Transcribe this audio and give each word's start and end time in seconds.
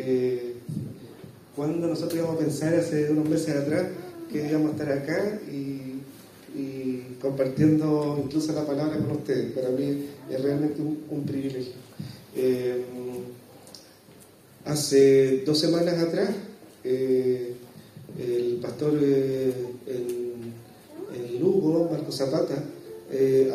Eh, 0.00 0.54
cuando 1.56 1.88
nosotros 1.88 2.14
íbamos 2.14 2.36
a 2.36 2.38
pensar 2.38 2.72
hace 2.72 3.10
unos 3.10 3.28
meses 3.28 3.56
atrás 3.56 3.86
que 4.30 4.48
íbamos 4.48 4.68
a 4.68 4.72
estar 4.72 4.92
acá 4.92 5.40
y, 5.50 5.86
compartiendo 7.20 8.20
incluso 8.24 8.52
la 8.52 8.64
palabra 8.64 8.96
con 8.96 9.10
ustedes. 9.10 9.50
Para 9.52 9.70
mí 9.70 10.04
es 10.30 10.40
realmente 10.40 10.80
un, 10.80 11.24
privilegio. 11.24 11.72
Eh, 12.36 12.84
hace 14.64 15.42
dos 15.44 15.58
semanas 15.58 15.98
atrás, 15.98 16.30
eh, 16.84 17.54
el 18.20 18.60
pastor 18.62 19.02
en, 19.02 20.28
Lugo, 21.40 21.88
Marco 21.90 22.12
Zapata, 22.12 22.62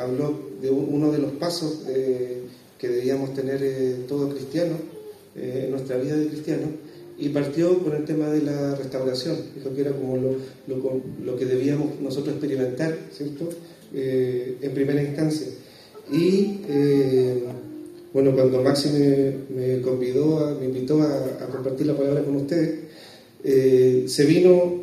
habló 0.01 0.39
de 0.61 0.69
uno 0.69 1.09
de 1.11 1.19
los 1.19 1.31
pasos 1.33 1.83
que 1.85 2.87
debíamos 2.87 3.33
tener 3.33 4.05
todos 4.07 4.33
cristianos 4.33 4.77
en 5.35 5.71
nuestra 5.71 5.97
vida 5.97 6.15
de 6.15 6.27
cristiano 6.27 6.67
y 7.17 7.29
partió 7.29 7.79
con 7.79 7.95
el 7.95 8.05
tema 8.05 8.29
de 8.29 8.41
la 8.41 8.75
restauración, 8.75 9.37
dijo 9.55 9.73
que 9.73 9.81
era 9.81 9.91
como 9.91 10.17
lo, 10.17 10.35
lo, 11.23 11.37
que 11.37 11.45
debíamos 11.45 11.99
nosotros 12.01 12.35
experimentar, 12.35 12.97
¿cierto?, 13.11 13.49
eh, 13.93 14.57
en 14.61 14.71
primera 14.73 15.01
instancia. 15.01 15.47
Y 16.11 16.61
eh, 16.67 17.43
bueno, 18.13 18.33
cuando 18.33 18.61
Maxi 18.61 18.89
me, 19.55 19.81
convidó, 19.81 20.57
me 20.59 20.65
invitó 20.65 21.01
a, 21.01 21.47
compartir 21.51 21.87
la 21.87 21.95
palabra 21.95 22.23
con 22.23 22.35
ustedes, 22.37 22.79
eh, 23.43 24.05
se 24.07 24.25
vino 24.25 24.81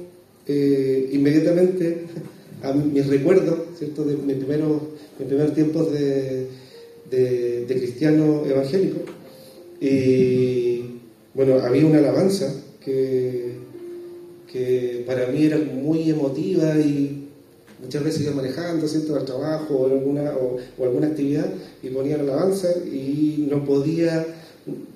inmediatamente 1.13 2.07
a 2.63 2.73
mis 2.73 3.07
recuerdos, 3.07 3.59
¿cierto?, 3.79 4.05
de 4.05 4.17
mis 4.17 4.37
primeros, 4.37 4.83
mis 5.19 5.29
primeros 5.29 5.55
tiempos 5.55 5.93
de, 5.93 6.47
de 7.11 7.67
cristiano 7.77 8.45
evangélico. 8.47 9.20
Y 9.81 11.01
bueno, 11.33 11.59
había 11.61 11.87
una 11.87 11.99
alabanza 11.99 12.53
que, 12.85 13.55
que 14.53 15.05
para 15.07 15.29
mí 15.29 15.45
era 15.45 15.59
muy 15.59 16.11
emotiva 16.11 16.77
y 16.79 17.29
muchas 17.83 18.05
veces 18.05 18.23
iba 18.23 18.33
manejando, 18.33 18.87
¿cierto?, 18.87 19.17
al 19.17 19.25
trabajo 19.25 19.75
o 19.75 19.87
alguna, 19.87 20.33
o, 20.35 20.59
alguna 20.83 21.09
actividad 21.09 21.47
y 21.83 21.89
ponía 21.89 22.17
la 22.19 22.25
alabanza 22.25 22.69
y 22.85 23.47
no 23.51 23.65
podía, 23.65 24.27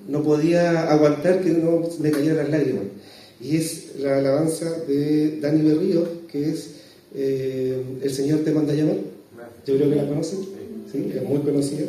no 0.07 0.23
podía 0.23 0.91
aguantar 0.91 1.41
que 1.41 1.49
no 1.51 1.81
me 1.99 2.11
cayeran 2.11 2.37
las 2.37 2.49
lágrimas. 2.49 2.83
Y 3.41 3.57
es 3.57 3.95
la 3.99 4.17
alabanza 4.17 4.71
de 4.87 5.39
Dani 5.39 5.61
Berrío, 5.61 6.07
que 6.27 6.49
es 6.49 6.69
eh, 7.15 7.81
El 8.01 8.11
Señor 8.11 8.39
te 8.39 8.51
manda 8.51 8.73
a 8.73 8.75
llamar. 8.75 8.97
Yo 9.65 9.77
creo 9.77 9.89
que 9.89 9.95
la 9.95 10.07
conocen, 10.07 10.39
sí, 10.91 11.11
es 11.15 11.23
muy 11.23 11.39
conocida. 11.39 11.85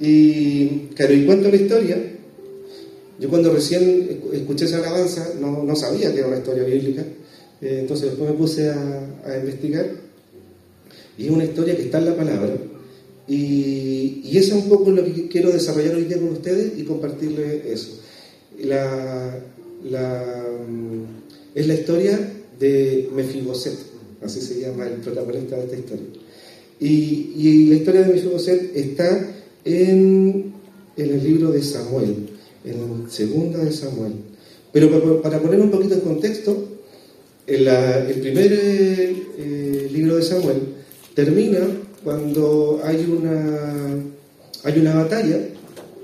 Y 0.00 0.88
claro, 0.94 1.14
y 1.14 1.26
cuento 1.26 1.48
la 1.48 1.56
historia 1.56 1.96
yo 3.18 3.28
cuando 3.28 3.52
recién 3.52 4.20
escuché 4.32 4.66
esa 4.66 4.78
alabanza 4.78 5.34
no, 5.40 5.64
no 5.64 5.74
sabía 5.74 6.12
que 6.12 6.20
era 6.20 6.28
una 6.28 6.38
historia 6.38 6.62
bíblica, 6.62 7.02
eh, 7.60 7.78
entonces 7.80 8.10
después 8.10 8.30
me 8.30 8.36
puse 8.36 8.70
a, 8.70 9.04
investigar 9.40 9.86
y 11.18 11.24
es 11.24 11.30
una 11.30 11.44
historia 11.44 11.76
que 11.76 11.82
está 11.82 11.98
en 11.98 12.04
la 12.06 12.16
palabra 12.16 12.56
y, 13.26 14.22
y 14.24 14.38
eso 14.38 14.56
es 14.56 14.62
un 14.62 14.68
poco 14.68 14.90
lo 14.90 15.04
que 15.04 15.28
quiero 15.28 15.50
desarrollar 15.50 15.96
hoy 15.96 16.04
día 16.04 16.18
con 16.18 16.28
ustedes 16.28 16.78
y 16.78 16.84
compartirles 16.84 17.66
eso. 17.66 18.00
La, 18.62 19.38
la, 19.84 20.44
es 21.54 21.66
la 21.66 21.74
historia 21.74 22.18
de 22.58 23.10
Mefiboset, 23.14 23.76
así 24.22 24.40
se 24.40 24.60
llama 24.60 24.86
el 24.86 24.94
protagonista 24.94 25.56
de 25.56 25.64
esta 25.64 25.76
historia. 25.76 26.06
Y, 26.80 27.32
y 27.36 27.66
la 27.66 27.74
historia 27.74 28.02
de 28.02 28.14
Mefiboset 28.14 28.76
está 28.76 29.30
en 29.64 30.52
el 30.96 31.22
libro 31.22 31.50
de 31.50 31.62
Samuel 31.62 32.27
en 32.64 33.10
segunda 33.10 33.58
de 33.58 33.72
Samuel. 33.72 34.12
Pero 34.72 35.22
para, 35.22 35.40
poner 35.40 35.60
un 35.60 35.70
poquito 35.70 35.94
en 35.94 36.00
contexto, 36.00 36.56
el, 37.46 37.64
primer 38.20 38.52
eh, 38.52 39.26
eh, 39.38 39.88
libro 39.92 40.16
de 40.16 40.22
Samuel 40.22 40.58
termina 41.14 41.60
cuando 42.04 42.80
hay 42.84 43.04
una, 43.04 43.96
hay 44.64 44.78
una 44.78 44.94
batalla 44.94 45.40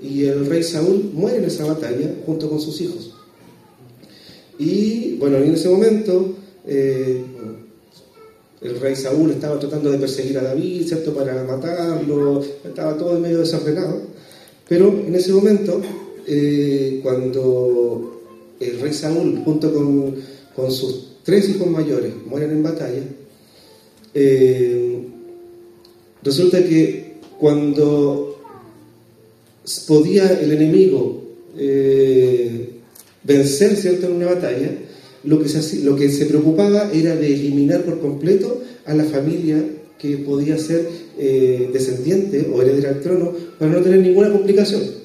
y 0.03 0.25
el 0.25 0.47
rey 0.47 0.63
Saúl 0.63 1.11
muere 1.13 1.39
en 1.39 1.45
esa 1.45 1.67
batalla 1.67 2.15
junto 2.25 2.49
con 2.49 2.61
sus 2.61 2.81
hijos. 2.81 3.15
Y 4.59 5.17
bueno, 5.17 5.39
en 5.39 5.55
ese 5.55 5.69
momento 5.69 6.35
eh, 6.67 7.23
el 8.63 8.81
rey 8.81 8.97
Saúl 8.97 9.31
estaba 9.31 9.59
tratando 9.59 9.91
de 9.91 9.99
perseguir 9.99 10.39
a 10.39 10.43
David, 10.43 10.87
¿cierto? 10.87 11.13
Para 11.15 11.45
matarlo, 11.45 12.43
estaba 12.65 12.97
todo 12.97 13.17
en 13.17 13.23
medio 13.23 13.39
desordenado. 13.39 14.01
Pero 14.69 14.89
en 15.07 15.15
ese 15.15 15.33
momento 15.33 15.83
eh, 16.27 17.01
cuando 17.03 18.23
el 18.61 18.81
rey 18.81 18.93
Saúl, 18.93 19.43
junto 19.45 19.73
con, 19.73 20.15
sus 20.71 21.17
tres 21.25 21.49
hijos 21.49 21.67
mayores, 21.67 22.13
mueren 22.27 22.51
en 22.51 22.63
batalla, 22.63 23.03
eh, 24.15 24.99
resulta 26.23 26.63
que 26.65 27.15
cuando 27.39 28.41
podía 29.89 30.41
el 30.41 30.53
enemigo 30.53 31.23
eh, 31.59 32.69
vencer 33.25 33.77
en 34.03 34.13
una 34.13 34.27
batalla, 34.27 34.79
lo 35.25 35.43
que, 35.43 35.49
se, 35.49 35.85
lo 35.85 35.97
que 35.97 36.11
se 36.11 36.27
preocupaba 36.27 36.91
era 36.93 37.17
de 37.17 37.35
eliminar 37.35 37.83
por 37.83 38.01
completo 38.01 38.63
a 38.85 38.95
la 38.95 39.05
familia 39.05 39.63
que 39.99 40.19
podía 40.19 40.59
ser 40.59 40.87
descendiente 41.73 42.51
o 42.53 42.61
heredera 42.61 42.91
al 42.91 43.01
trono 43.01 43.33
para 43.59 43.73
no 43.73 43.81
tener 43.81 44.01
ninguna 44.01 44.31
complicación. 44.31 45.04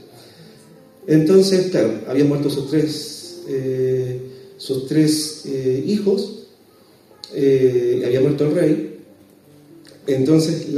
Entonces, 1.09 1.71
claro, 1.71 1.91
habían 2.07 2.29
muerto 2.29 2.51
sus 2.51 2.69
tres, 2.69 3.41
eh, 3.47 4.21
sus 4.57 4.85
tres 4.85 5.41
eh, 5.47 5.83
hijos, 5.87 6.45
eh, 7.33 8.03
había 8.05 8.21
muerto 8.21 8.45
el 8.45 8.53
rey. 8.53 8.99
Entonces, 10.05 10.67
el 10.67 10.77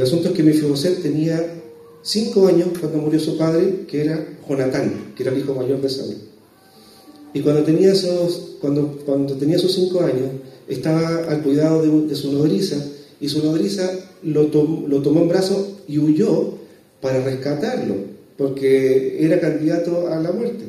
asunto 0.00 0.28
es 0.28 0.34
que 0.34 0.42
Mefiboset 0.42 1.02
tenía 1.02 1.60
cinco 2.02 2.46
años 2.46 2.68
cuando 2.80 2.96
murió 2.96 3.20
su 3.20 3.36
padre, 3.36 3.84
que 3.86 4.00
era 4.00 4.38
Jonatán, 4.48 5.12
que 5.14 5.22
era 5.22 5.32
el 5.32 5.38
hijo 5.40 5.54
mayor 5.54 5.82
de 5.82 5.90
Saúl. 5.90 6.16
Y 7.34 7.40
cuando 7.40 7.62
tenía 7.62 7.92
esos, 7.92 8.56
cuando, 8.58 9.00
cuando 9.04 9.34
tenía 9.34 9.58
cinco 9.58 10.00
años, 10.00 10.30
estaba 10.66 11.24
al 11.28 11.42
cuidado 11.42 11.82
de, 11.82 12.14
su 12.14 12.32
nodriza, 12.32 12.82
y 13.20 13.28
su 13.28 13.44
nodriza 13.44 13.90
lo, 14.22 14.44
lo 14.44 15.02
tomó 15.02 15.20
en 15.20 15.28
brazos 15.28 15.72
y 15.86 15.98
huyó 15.98 16.61
para 17.02 17.22
rescatarlo, 17.22 17.96
porque 18.38 19.18
era 19.20 19.38
candidato 19.40 20.08
a 20.08 20.18
la 20.20 20.32
muerte, 20.32 20.64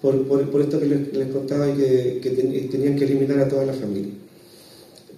por, 0.00 0.28
por, 0.28 0.60
esto 0.60 0.78
que 0.78 0.86
les, 0.86 1.28
contaba 1.32 1.68
y 1.68 2.20
que, 2.20 2.68
tenían 2.70 2.94
que 2.94 3.04
eliminar 3.04 3.40
a 3.40 3.48
toda 3.48 3.64
la 3.64 3.72
familia. 3.72 4.12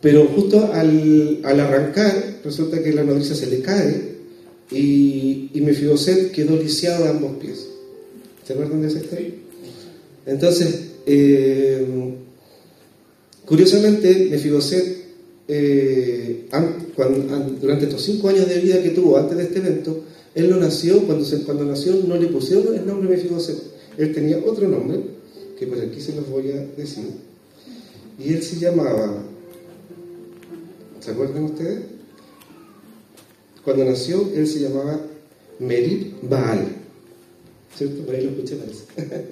Pero 0.00 0.26
justo 0.28 0.70
al, 0.72 1.40
al 1.42 1.60
arrancar, 1.60 2.38
resulta 2.44 2.80
que 2.82 2.92
la 2.92 3.02
nodriza 3.02 3.34
se 3.34 3.48
le 3.48 3.60
cae 3.60 4.18
y, 4.70 5.50
y 5.52 5.60
Mefiboset 5.60 6.30
quedó 6.30 6.56
lisiado 6.56 7.04
de 7.04 7.10
ambos 7.10 7.36
pies. 7.38 7.66
¿Se 8.46 8.52
acuerdan 8.52 8.80
de 8.80 8.88
esa 8.88 9.00
historia? 9.00 9.30
Entonces, 10.24 10.82
eh, 11.04 11.84
curiosamente, 13.44 14.28
Mefiboset, 14.30 14.98
eh, 15.48 16.46
durante 17.60 17.86
estos 17.86 18.02
cinco 18.02 18.28
años 18.28 18.48
de 18.48 18.60
vida 18.60 18.82
que 18.82 18.90
tuvo 18.90 19.18
antes 19.18 19.36
de 19.36 19.44
este 19.44 19.58
evento, 19.58 20.04
él 20.38 20.50
no 20.50 20.56
nació, 20.56 21.02
cuando, 21.02 21.26
cuando 21.44 21.64
nació 21.64 21.94
no 22.06 22.16
le 22.16 22.28
pusieron 22.28 22.74
el 22.74 22.86
nombre 22.86 23.08
Mefiboset. 23.08 23.58
Él 23.96 24.14
tenía 24.14 24.38
otro 24.38 24.68
nombre, 24.68 25.00
que 25.58 25.66
por 25.66 25.80
aquí 25.80 26.00
se 26.00 26.14
los 26.14 26.28
voy 26.28 26.52
a 26.52 26.64
decir. 26.76 27.06
Y 28.18 28.32
él 28.32 28.42
se 28.42 28.56
llamaba, 28.60 29.22
¿se 31.00 31.10
acuerdan 31.10 31.44
ustedes? 31.44 31.80
Cuando 33.64 33.84
nació, 33.84 34.30
él 34.34 34.46
se 34.46 34.60
llamaba 34.60 35.00
Merib 35.58 36.14
Baal. 36.22 36.68
¿Cierto? 37.76 38.02
Por 38.04 38.14
ahí 38.14 38.24
lo 38.24 38.30
escuché, 38.30 38.56
parece. 38.56 38.84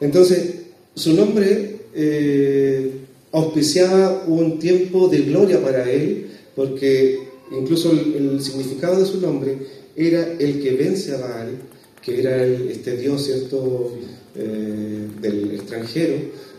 Entonces, 0.00 0.54
su 0.94 1.14
nombre 1.14 1.80
eh, 1.94 2.90
auspiciaba 3.32 4.24
un 4.26 4.58
tiempo 4.58 5.08
de 5.08 5.20
gloria 5.20 5.62
para 5.62 5.90
él, 5.90 6.30
porque 6.54 7.29
Incluso 7.50 7.90
el, 7.92 8.40
significado 8.42 9.00
de 9.00 9.06
su 9.06 9.20
nombre 9.20 9.58
era 9.96 10.34
el 10.38 10.62
que 10.62 10.72
vence 10.72 11.14
a 11.14 11.18
Baal, 11.18 11.58
que 12.02 12.20
era 12.20 12.44
este 12.44 12.96
dios, 12.96 13.24
¿cierto?, 13.24 13.92
eh, 14.36 15.08
del 15.20 15.50
extranjero. 15.52 16.14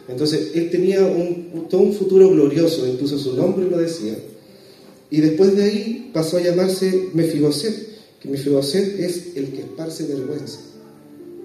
Entonces, 0.10 0.52
él 0.54 0.70
tenía 0.70 1.02
un, 1.06 1.68
todo 1.70 1.82
un 1.82 1.94
futuro 1.94 2.30
glorioso, 2.30 2.86
incluso 2.86 3.18
su 3.18 3.36
nombre 3.36 3.70
lo 3.70 3.78
decía. 3.78 4.16
Y 5.10 5.22
después 5.22 5.56
de 5.56 5.64
ahí 5.64 6.12
pasó 6.14 6.38
a 6.38 6.42
llamarse 6.42 7.10
Mefiboset, 7.14 7.76
que 8.20 8.30
Mefiboset 8.30 9.00
es 9.00 9.36
el 9.36 9.52
que 9.52 9.62
esparce 9.62 10.06
vergüenza. 10.06 10.60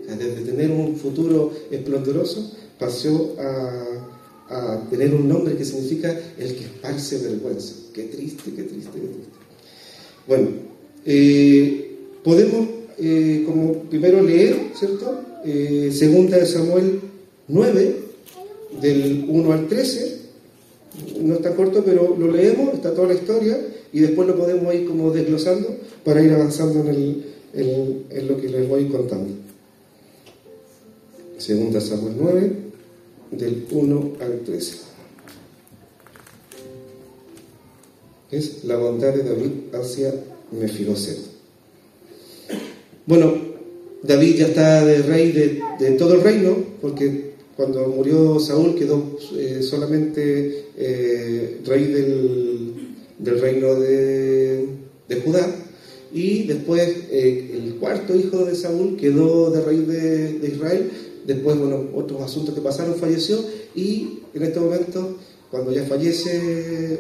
desde 0.07 0.43
tener 0.43 0.71
un 0.71 0.97
futuro 0.97 1.53
esplendoroso, 1.71 2.53
pasó 2.79 3.35
a, 3.39 4.06
a 4.49 4.87
tener 4.91 5.15
un 5.15 5.29
nombre 5.29 5.57
que 5.57 5.65
significa 5.65 6.17
el 6.39 6.55
que 6.55 6.65
esparce 6.65 7.19
vergüenza. 7.19 7.75
Qué 7.93 8.05
triste, 8.05 8.53
qué 8.55 8.63
triste, 8.63 8.91
qué 8.95 9.07
triste. 9.07 9.37
Bueno, 10.27 10.49
eh, 11.05 11.97
podemos 12.23 12.69
eh, 12.99 13.43
como 13.47 13.75
primero 13.85 14.23
leer, 14.23 14.57
¿cierto? 14.79 15.21
Eh, 15.45 15.91
segunda 15.93 16.39
de 16.39 16.47
Samuel 16.47 17.01
9, 17.49 17.97
del 18.81 19.27
1 19.29 19.53
al 19.53 19.69
13. 19.69 20.17
No 21.21 21.35
está 21.35 21.55
corto, 21.55 21.85
pero 21.85 22.17
lo 22.19 22.31
leemos, 22.31 22.75
está 22.75 22.95
toda 22.95 23.09
la 23.09 23.15
historia 23.15 23.59
y 23.93 24.01
después 24.01 24.27
lo 24.27 24.37
podemos 24.37 24.75
ir 24.75 24.87
como 24.87 25.11
desglosando 25.11 25.77
para 26.05 26.23
ir 26.23 26.33
avanzando 26.33 26.81
en, 26.81 26.89
el, 26.89 27.25
en, 28.11 28.29
lo 28.29 28.41
que 28.41 28.49
les 28.49 28.69
voy 28.69 28.87
contando. 28.87 29.35
Segunda 31.39 31.81
Samuel 31.81 32.15
9, 32.19 32.53
del 33.31 33.67
1 33.71 34.13
al 34.21 34.41
13. 34.41 34.77
Es 38.31 38.65
la 38.65 38.77
bondad 38.77 39.15
de 39.15 39.23
David 39.23 39.51
hacia 39.73 40.15
Mefiboset. 40.51 41.19
Bueno, 43.07 43.35
David 44.03 44.37
ya 44.37 44.47
está 44.49 44.85
de 44.85 45.03
rey 45.03 45.33
de, 45.33 45.91
todo 45.93 46.15
el 46.15 46.23
reino, 46.23 46.57
porque 46.81 47.35
cuando 47.57 47.87
murió 47.89 48.39
Saúl 48.39 48.75
quedó 48.75 49.19
eh, 49.37 49.61
solamente 49.63 50.67
eh, 50.77 51.61
rey 51.65 51.85
del, 51.85 53.41
reino 53.41 53.75
de, 53.77 54.69
Judá, 55.25 55.47
y 56.13 56.45
después 56.45 56.83
eh, 57.11 57.51
el 57.55 57.77
cuarto 57.77 58.15
hijo 58.15 58.45
de 58.45 58.55
Saúl 58.55 58.97
quedó 58.97 59.51
de 59.51 59.61
rey 59.63 59.79
de, 59.79 60.49
Israel, 60.49 60.91
después, 61.27 61.59
bueno, 61.59 61.89
otros 61.95 62.23
asuntos 62.23 62.55
que 62.55 62.61
pasaron, 62.61 62.95
falleció, 62.95 63.39
y 63.75 64.21
en 64.35 64.43
este 64.43 64.61
momento, 64.61 65.17
cuando 65.51 65.73
ya 65.73 65.85
fallece, 65.85 66.99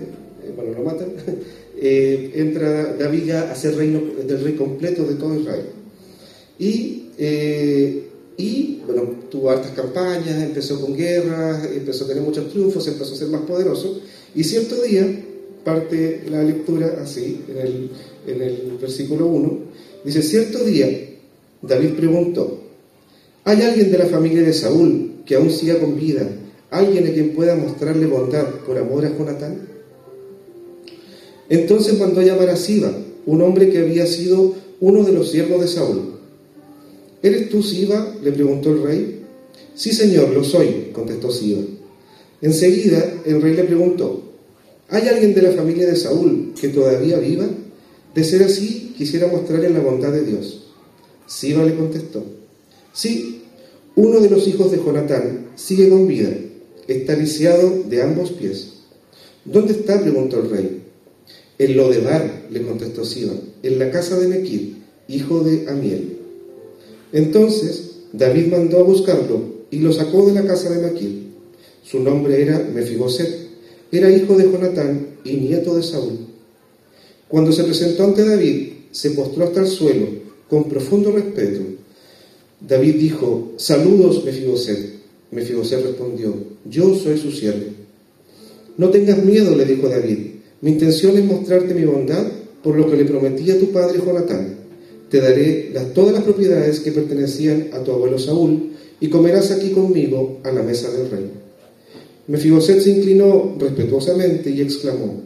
bueno, 0.56 0.72
lo 0.72 0.84
matan, 0.84 1.12
entra 1.80 2.94
David 2.94 3.30
a 3.30 3.54
ser 3.54 3.76
reino 3.76 4.00
del 4.26 4.42
rey 4.42 4.54
completo 4.54 5.04
de 5.04 5.14
todo 5.14 5.38
Israel. 5.38 5.66
Y, 6.58 7.10
eh, 7.18 8.08
y 8.36 8.80
bueno, 8.86 9.02
tuvo 9.30 9.50
hartas 9.50 9.72
campañas, 9.72 10.42
empezó 10.42 10.80
con 10.80 10.96
guerras, 10.96 11.68
empezó 11.74 12.04
a 12.04 12.08
tener 12.08 12.22
muchos 12.22 12.50
triunfos, 12.50 12.86
empezó 12.88 13.14
a 13.14 13.16
ser 13.16 13.28
más 13.28 13.42
poderoso. 13.42 14.00
Y 14.34 14.44
cierto 14.44 14.80
día, 14.82 15.06
parte 15.64 16.22
la 16.30 16.42
lectura 16.42 16.98
así, 17.02 17.42
en 17.48 17.58
el, 17.58 17.90
en 18.26 18.42
el 18.42 18.78
versículo 18.80 19.26
1, 19.26 19.58
dice, 20.04 20.22
cierto 20.22 20.64
día, 20.64 20.88
David 21.62 21.94
preguntó, 21.94 22.65
¿hay 23.46 23.62
alguien 23.62 23.90
de 23.92 23.98
la 23.98 24.06
familia 24.06 24.42
de 24.42 24.52
Saúl 24.52 25.22
que 25.24 25.36
aún 25.36 25.50
siga 25.50 25.78
con 25.78 25.96
vida? 25.96 26.28
¿Alguien 26.70 27.06
a 27.06 27.12
quien 27.12 27.30
pueda 27.30 27.54
mostrarle 27.54 28.06
bondad 28.06 28.44
por 28.66 28.76
amor 28.76 29.06
a 29.06 29.16
Jonatán? 29.16 29.68
Entonces 31.48 31.96
mandó 31.98 32.20
a 32.20 32.24
llamar 32.24 32.50
a 32.50 32.56
Siba, 32.56 32.92
un 33.24 33.40
hombre 33.40 33.70
que 33.70 33.78
había 33.78 34.04
sido 34.06 34.54
uno 34.80 35.04
de 35.04 35.12
los 35.12 35.30
siervos 35.30 35.60
de 35.60 35.68
Saúl. 35.68 36.16
¿Eres 37.22 37.48
tú 37.48 37.62
Siba? 37.62 38.14
le 38.20 38.32
preguntó 38.32 38.70
el 38.70 38.82
rey. 38.82 39.22
Sí, 39.76 39.92
señor, 39.92 40.30
lo 40.30 40.42
soy, 40.42 40.90
contestó 40.92 41.30
Siba. 41.30 41.62
Enseguida 42.42 43.14
el 43.24 43.40
rey 43.40 43.54
le 43.54 43.62
preguntó, 43.62 44.22
¿hay 44.88 45.06
alguien 45.06 45.34
de 45.34 45.42
la 45.42 45.52
familia 45.52 45.86
de 45.86 45.94
Saúl 45.94 46.52
que 46.60 46.68
todavía 46.68 47.18
viva? 47.18 47.46
De 48.12 48.24
ser 48.24 48.42
así, 48.42 48.92
quisiera 48.98 49.28
mostrarle 49.28 49.70
la 49.70 49.80
bondad 49.80 50.10
de 50.10 50.24
Dios. 50.24 50.64
Siba 51.26 51.64
le 51.64 51.76
contestó, 51.76 52.24
sí, 52.96 53.42
uno 53.94 54.20
de 54.20 54.30
los 54.30 54.48
hijos 54.48 54.72
de 54.72 54.78
Jonatán 54.78 55.50
sigue 55.54 55.88
con 55.88 56.08
vida, 56.08 56.30
está 56.88 57.14
lisiado 57.14 57.84
de 57.88 58.02
ambos 58.02 58.32
pies. 58.32 58.72
¿Dónde 59.44 59.74
está? 59.74 60.00
preguntó 60.00 60.40
el 60.40 60.50
rey. 60.50 60.82
En 61.58 61.76
Lodebar, 61.76 62.46
le 62.50 62.62
contestó 62.62 63.04
Siba, 63.04 63.34
en 63.62 63.78
la 63.78 63.90
casa 63.90 64.18
de 64.18 64.28
Mequir, 64.28 64.74
hijo 65.08 65.44
de 65.44 65.68
Amiel. 65.68 66.18
Entonces 67.12 67.86
David 68.12 68.46
mandó 68.48 68.78
a 68.78 68.82
buscarlo 68.82 69.56
y 69.70 69.78
lo 69.78 69.92
sacó 69.92 70.26
de 70.26 70.32
la 70.32 70.46
casa 70.46 70.70
de 70.70 70.82
Maquil. 70.82 71.32
Su 71.82 72.00
nombre 72.00 72.40
era 72.42 72.58
Mefiboset, 72.58 73.48
era 73.92 74.10
hijo 74.10 74.36
de 74.36 74.50
Jonatán 74.50 75.06
y 75.24 75.34
nieto 75.34 75.76
de 75.76 75.82
Saúl. 75.82 76.18
Cuando 77.28 77.52
se 77.52 77.64
presentó 77.64 78.04
ante 78.04 78.24
David, 78.24 78.72
se 78.90 79.10
postró 79.10 79.44
hasta 79.44 79.60
el 79.60 79.66
suelo 79.66 80.06
con 80.48 80.64
profundo 80.64 81.12
respeto. 81.12 81.60
David 82.60 82.96
dijo, 82.96 83.52
saludos 83.56 84.24
Mefiboset. 84.24 84.96
Mefiboset 85.30 85.82
respondió, 85.82 86.34
yo 86.64 86.94
soy 86.94 87.18
su 87.18 87.30
siervo. 87.32 87.66
No 88.76 88.90
tengas 88.90 89.22
miedo, 89.24 89.54
le 89.54 89.64
dijo 89.64 89.88
David, 89.88 90.18
mi 90.60 90.70
intención 90.70 91.16
es 91.16 91.24
mostrarte 91.24 91.74
mi 91.74 91.84
bondad 91.84 92.26
por 92.62 92.76
lo 92.76 92.90
que 92.90 92.96
le 92.96 93.04
prometí 93.04 93.50
a 93.50 93.58
tu 93.58 93.70
padre 93.70 94.00
Jonatán 94.04 94.66
te 95.08 95.20
daré 95.20 95.72
todas 95.94 96.12
las 96.12 96.24
propiedades 96.24 96.80
que 96.80 96.92
pertenecían 96.92 97.68
a 97.72 97.80
tu 97.80 97.92
abuelo 97.92 98.18
Saúl, 98.18 98.72
y 98.98 99.08
comerás 99.08 99.50
aquí 99.50 99.70
conmigo 99.70 100.40
a 100.42 100.50
la 100.50 100.62
mesa 100.62 100.90
del 100.90 101.10
rey. 101.10 101.30
Mefiboset 102.28 102.80
se 102.80 102.90
inclinó 102.90 103.54
respetuosamente 103.58 104.50
y 104.50 104.62
exclamó, 104.62 105.20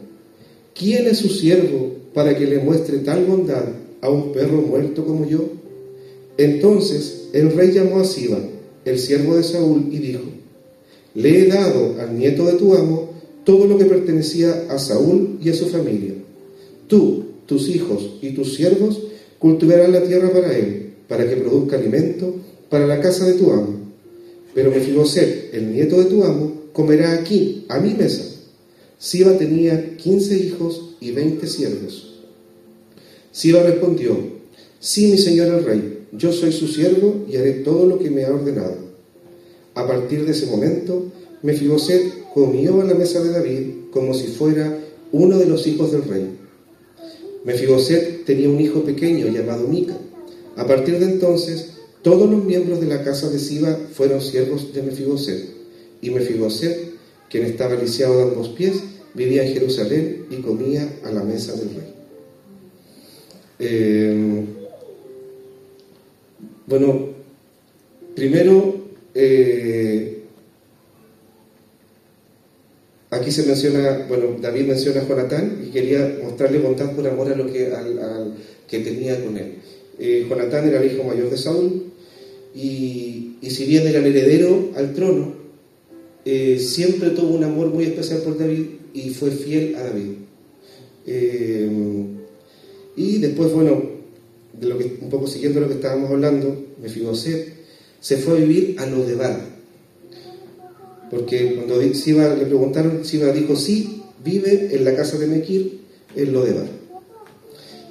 ¿quién 0.75 1.07
es 1.07 1.19
su 1.19 1.29
siervo 1.29 1.93
para 2.13 2.37
que 2.37 2.45
le 2.45 2.59
muestre 2.59 2.99
tal 2.99 3.25
bondad 3.25 3.63
a 4.01 4.09
un 4.09 4.33
perro 4.33 4.61
muerto 4.61 5.05
como 5.05 5.27
yo? 5.27 5.39
Entonces 6.37 7.29
el 7.33 7.53
rey 7.53 7.71
llamó 7.71 7.99
a 7.99 8.05
Siba, 8.05 8.39
el 8.85 8.99
siervo 8.99 9.35
de 9.35 9.43
Saúl, 9.43 9.87
y 9.91 9.97
dijo, 9.97 10.23
le 11.13 11.39
he 11.39 11.47
dado 11.47 11.99
al 11.99 12.17
nieto 12.17 12.45
de 12.45 12.53
tu 12.53 12.73
amo 12.75 13.11
todo 13.43 13.67
lo 13.67 13.77
que 13.77 13.85
pertenecía 13.85 14.67
a 14.69 14.79
Saúl 14.79 15.39
y 15.43 15.49
a 15.49 15.53
su 15.53 15.67
familia. 15.67 16.13
Tú, 16.87 17.25
tus 17.45 17.69
hijos 17.69 18.17
y 18.21 18.31
tus 18.31 18.55
siervos 18.55 19.01
cultivarán 19.39 19.91
la 19.91 20.03
tierra 20.03 20.31
para 20.31 20.57
él, 20.57 20.93
para 21.07 21.27
que 21.27 21.35
produzca 21.35 21.77
alimento 21.77 22.35
para 22.69 22.87
la 22.87 23.01
casa 23.01 23.25
de 23.25 23.33
tu 23.33 23.51
amo. 23.51 23.79
Pero 24.53 24.71
Mefiboset, 24.71 25.53
el 25.53 25.73
nieto 25.73 25.97
de 25.97 26.05
tu 26.05 26.23
amo, 26.23 26.53
comerá 26.73 27.13
aquí, 27.13 27.65
a 27.67 27.79
mi 27.79 27.93
mesa. 27.93 28.23
Siba 28.97 29.37
tenía 29.37 29.97
quince 29.97 30.37
hijos 30.37 30.95
y 30.99 31.11
veinte 31.11 31.47
siervos. 31.47 32.19
Siba 33.31 33.63
respondió, 33.63 34.17
sí, 34.79 35.07
mi 35.07 35.17
señor 35.17 35.47
el 35.47 35.65
rey, 35.65 36.00
yo 36.11 36.31
soy 36.31 36.51
su 36.51 36.67
siervo 36.67 37.25
y 37.29 37.37
haré 37.37 37.53
todo 37.53 37.85
lo 37.85 37.99
que 37.99 38.09
me 38.09 38.25
ha 38.25 38.33
ordenado. 38.33 38.75
A 39.75 39.87
partir 39.87 40.25
de 40.25 40.31
ese 40.31 40.47
momento, 40.47 41.05
Mefiboset 41.41 42.31
comió 42.33 42.81
a 42.81 42.85
la 42.85 42.93
mesa 42.93 43.23
de 43.23 43.31
David 43.31 43.67
como 43.91 44.13
si 44.13 44.27
fuera 44.27 44.77
uno 45.11 45.37
de 45.37 45.45
los 45.45 45.65
hijos 45.67 45.91
del 45.91 46.03
rey. 46.03 46.37
Mefiboset 47.45 48.25
tenía 48.25 48.49
un 48.49 48.59
hijo 48.59 48.83
pequeño 48.83 49.27
llamado 49.27 49.67
Mica. 49.67 49.97
A 50.57 50.67
partir 50.67 50.99
de 50.99 51.05
entonces, 51.05 51.71
todos 52.01 52.29
los 52.29 52.43
miembros 52.43 52.81
de 52.81 52.87
la 52.87 53.03
casa 53.03 53.29
de 53.29 53.39
Siba 53.39 53.77
fueron 53.93 54.21
siervos 54.21 54.73
de 54.73 54.83
Mefiboset. 54.83 55.49
Y 56.01 56.09
Mefiboset, 56.09 56.77
quien 57.29 57.45
estaba 57.45 57.75
lisiado 57.75 58.17
de 58.17 58.23
ambos 58.23 58.49
pies, 58.49 58.75
vivía 59.13 59.45
en 59.45 59.53
Jerusalén 59.53 60.25
y 60.29 60.37
comía 60.37 60.87
a 61.03 61.11
la 61.11 61.23
mesa 61.23 61.53
del 61.53 61.69
rey. 61.69 61.93
Eh, 63.59 64.45
bueno, 66.71 67.09
primero 68.15 68.75
eh, 69.13 70.21
Aquí 73.11 73.29
se 73.29 73.43
menciona, 73.43 74.05
bueno, 74.07 74.37
David 74.41 74.67
menciona 74.67 75.01
a 75.01 75.07
Jonatán 75.07 75.65
y 75.67 75.69
quería 75.69 76.19
mostrarle 76.23 76.59
bondad 76.59 76.95
por 76.95 77.05
amor 77.05 77.29
a 77.29 77.35
lo 77.35 77.45
que, 77.45 77.69
tenía 78.69 79.21
con 79.21 79.35
él. 79.35 79.55
Eh, 79.99 80.25
Jonatán 80.29 80.69
era 80.69 80.81
el 80.81 80.93
hijo 80.93 81.03
mayor 81.03 81.29
de 81.29 81.37
Saúl 81.37 81.91
y, 82.55 83.35
si 83.41 83.65
bien 83.65 83.85
era 83.85 83.99
el 83.99 84.05
heredero 84.05 84.71
al 84.77 84.93
trono, 84.93 85.33
eh, 86.23 86.57
siempre 86.57 87.09
tuvo 87.09 87.35
un 87.35 87.43
amor 87.43 87.67
muy 87.67 87.83
especial 87.83 88.21
por 88.21 88.37
David 88.37 88.63
y 88.93 89.09
fue 89.09 89.31
fiel 89.31 89.75
a 89.75 89.83
David. 89.83 90.11
Eh, 91.05 91.69
y 92.95 93.17
después, 93.17 93.51
bueno, 93.51 93.83
de 94.61 94.67
lo 94.67 94.77
que, 94.77 94.99
un 95.01 95.09
poco 95.09 95.27
siguiendo 95.27 95.59
lo 95.59 95.67
que 95.67 95.73
estábamos 95.73 96.11
hablando, 96.11 96.55
Mefiboset 96.81 97.53
se 97.99 98.17
fue 98.17 98.37
a 98.37 98.41
vivir 98.41 98.75
a 98.79 98.85
Lodebar, 98.85 99.41
porque 101.09 101.55
cuando 101.55 101.81
Siba 101.93 102.35
le 102.35 102.45
preguntaron, 102.45 103.03
Siba 103.03 103.31
dijo, 103.33 103.55
sí, 103.55 104.03
vive 104.23 104.69
en 104.71 104.85
la 104.85 104.95
casa 104.95 105.17
de 105.17 105.27
Mequir, 105.27 105.81
en 106.15 106.31
Lodebar. 106.31 106.67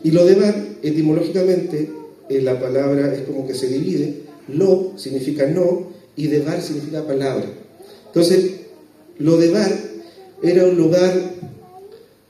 Y 0.03 0.11
Lodebar, 0.13 0.55
etimológicamente, 0.83 1.91
en 2.31 2.45
la 2.45 2.59
palabra 2.59 3.13
es 3.13 3.23
como 3.23 3.47
que 3.47 3.55
se 3.55 3.69
divide, 3.69 4.23
lo 4.49 4.93
significa 4.97 5.47
no 5.47 5.91
y 6.17 6.29
debar 6.29 6.63
significa 6.63 7.07
palabra. 7.07 7.47
Entonces, 8.07 8.53
Lodebar 9.19 9.71
era 10.43 10.65
un 10.65 10.77
lugar, 10.77 11.13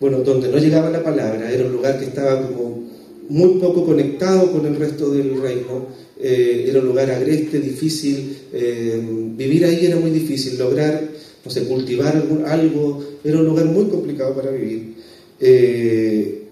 bueno, 0.01 0.19
donde 0.21 0.49
no 0.49 0.59
llegaba 0.59 0.91
la 0.91 1.05
palabra, 1.05 1.53
era 1.53 1.67
un 1.67 1.73
lugar 1.73 1.99
que 1.99 2.07
estaba 2.07 2.49
como 2.49 2.91
muy 3.31 3.61
poco 3.61 3.87
conectado 3.87 4.51
con 4.53 4.67
el 4.67 4.77
resto 4.77 5.11
del 5.11 5.41
reino, 5.41 5.87
eh, 6.21 6.67
era 6.69 6.81
un 6.81 6.87
lugar 6.87 7.11
agreste, 7.11 7.61
difícil, 7.61 8.37
eh, 8.53 9.01
vivir 9.37 9.65
ahí 9.65 9.87
era 9.87 9.97
muy 9.97 10.11
difícil, 10.11 10.59
lograr, 10.59 11.09
no 11.45 11.51
sé, 11.51 11.65
cultivar 11.65 12.23
algo, 12.47 13.05
era 13.25 13.39
un 13.39 13.47
lugar 13.47 13.67
muy 13.67 13.85
complicado 13.85 14.35
para 14.35 14.51
vivir. 14.51 14.95
Eh, 15.39 16.43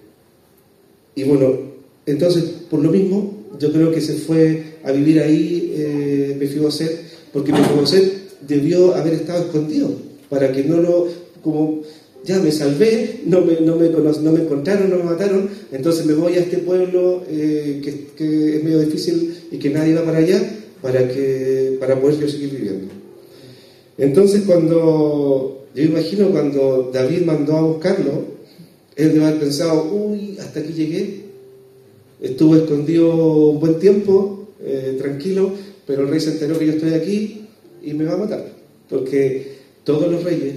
y 1.15 1.23
bueno, 1.23 1.59
entonces, 2.05 2.43
por 2.69 2.81
lo 2.81 2.91
mismo, 2.91 3.45
yo 3.59 3.73
creo 3.73 3.91
que 3.91 3.99
se 3.99 4.13
fue 4.13 4.63
a 4.83 4.93
vivir 4.93 5.19
ahí 5.19 5.73
eh, 5.75 6.35
Mefiboset, 6.39 6.97
porque 7.33 7.51
Mefiboset 7.51 8.39
debió 8.47 8.95
haber 8.95 9.15
estado 9.15 9.43
escondido, 9.43 9.91
para 10.29 10.51
que 10.53 10.63
no 10.63 10.77
lo, 10.77 11.07
como 11.43 11.81
ya 12.23 12.39
me 12.39 12.51
salvé, 12.51 13.21
no 13.25 13.41
me, 13.41 13.59
no 13.61 13.75
me, 13.75 13.89
no 13.89 14.31
me 14.31 14.41
encontraron, 14.41 14.89
no 14.89 14.97
me 14.97 15.03
mataron, 15.03 15.49
entonces 15.71 16.05
me 16.05 16.13
voy 16.13 16.33
a 16.33 16.39
este 16.39 16.57
pueblo 16.57 17.23
eh, 17.29 17.81
que, 17.83 18.55
es 18.57 18.63
medio 18.63 18.79
difícil 18.79 19.35
y 19.51 19.57
que 19.57 19.69
nadie 19.69 19.95
va 19.95 20.03
para 20.03 20.19
allá, 20.19 20.41
para, 20.81 21.07
que, 21.07 21.77
para 21.79 21.99
poder 21.99 22.19
yo 22.19 22.27
seguir 22.27 22.51
viviendo. 22.51 22.87
Entonces 23.97 24.43
cuando, 24.45 25.67
yo 25.73 25.83
imagino 25.83 26.29
cuando 26.29 26.91
David 26.93 27.21
mandó 27.25 27.55
a 27.55 27.61
buscarlo, 27.61 28.39
él 28.95 29.13
debe 29.13 29.25
haber 29.25 29.39
pensado, 29.39 29.89
uy, 29.91 30.37
hasta 30.39 30.59
aquí 30.59 30.73
llegué, 30.73 31.21
estuvo 32.21 32.55
escondido 32.55 33.49
un 33.49 33.59
buen 33.59 33.79
tiempo, 33.79 34.49
eh, 34.61 34.97
tranquilo, 34.99 35.53
pero 35.87 36.03
el 36.03 36.09
rey 36.09 36.19
se 36.19 36.31
enteró 36.31 36.59
que 36.59 36.67
yo 36.67 36.73
estoy 36.73 36.93
aquí 36.93 37.45
y 37.81 37.93
me 37.93 38.03
va 38.03 38.15
a 38.15 38.17
matar, 38.17 38.45
porque 38.89 39.53
todos 39.85 40.11
los 40.11 40.23
reyes 40.23 40.55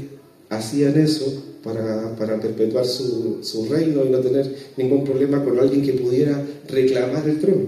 hacían 0.48 1.00
eso 1.00 1.51
para, 1.62 2.40
perpetuar 2.40 2.84
su, 2.84 3.66
reino 3.70 4.04
y 4.04 4.10
no 4.10 4.18
tener 4.18 4.52
ningún 4.76 5.04
problema 5.04 5.44
con 5.44 5.58
alguien 5.58 5.82
que 5.82 5.92
pudiera 5.92 6.42
reclamar 6.68 7.28
el 7.28 7.40
trono. 7.40 7.66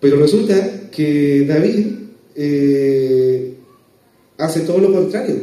Pero 0.00 0.16
resulta 0.16 0.90
que 0.90 1.44
David 1.46 1.86
eh, 2.34 3.54
hace 4.38 4.60
todo 4.60 4.78
lo 4.78 4.92
contrario. 4.92 5.36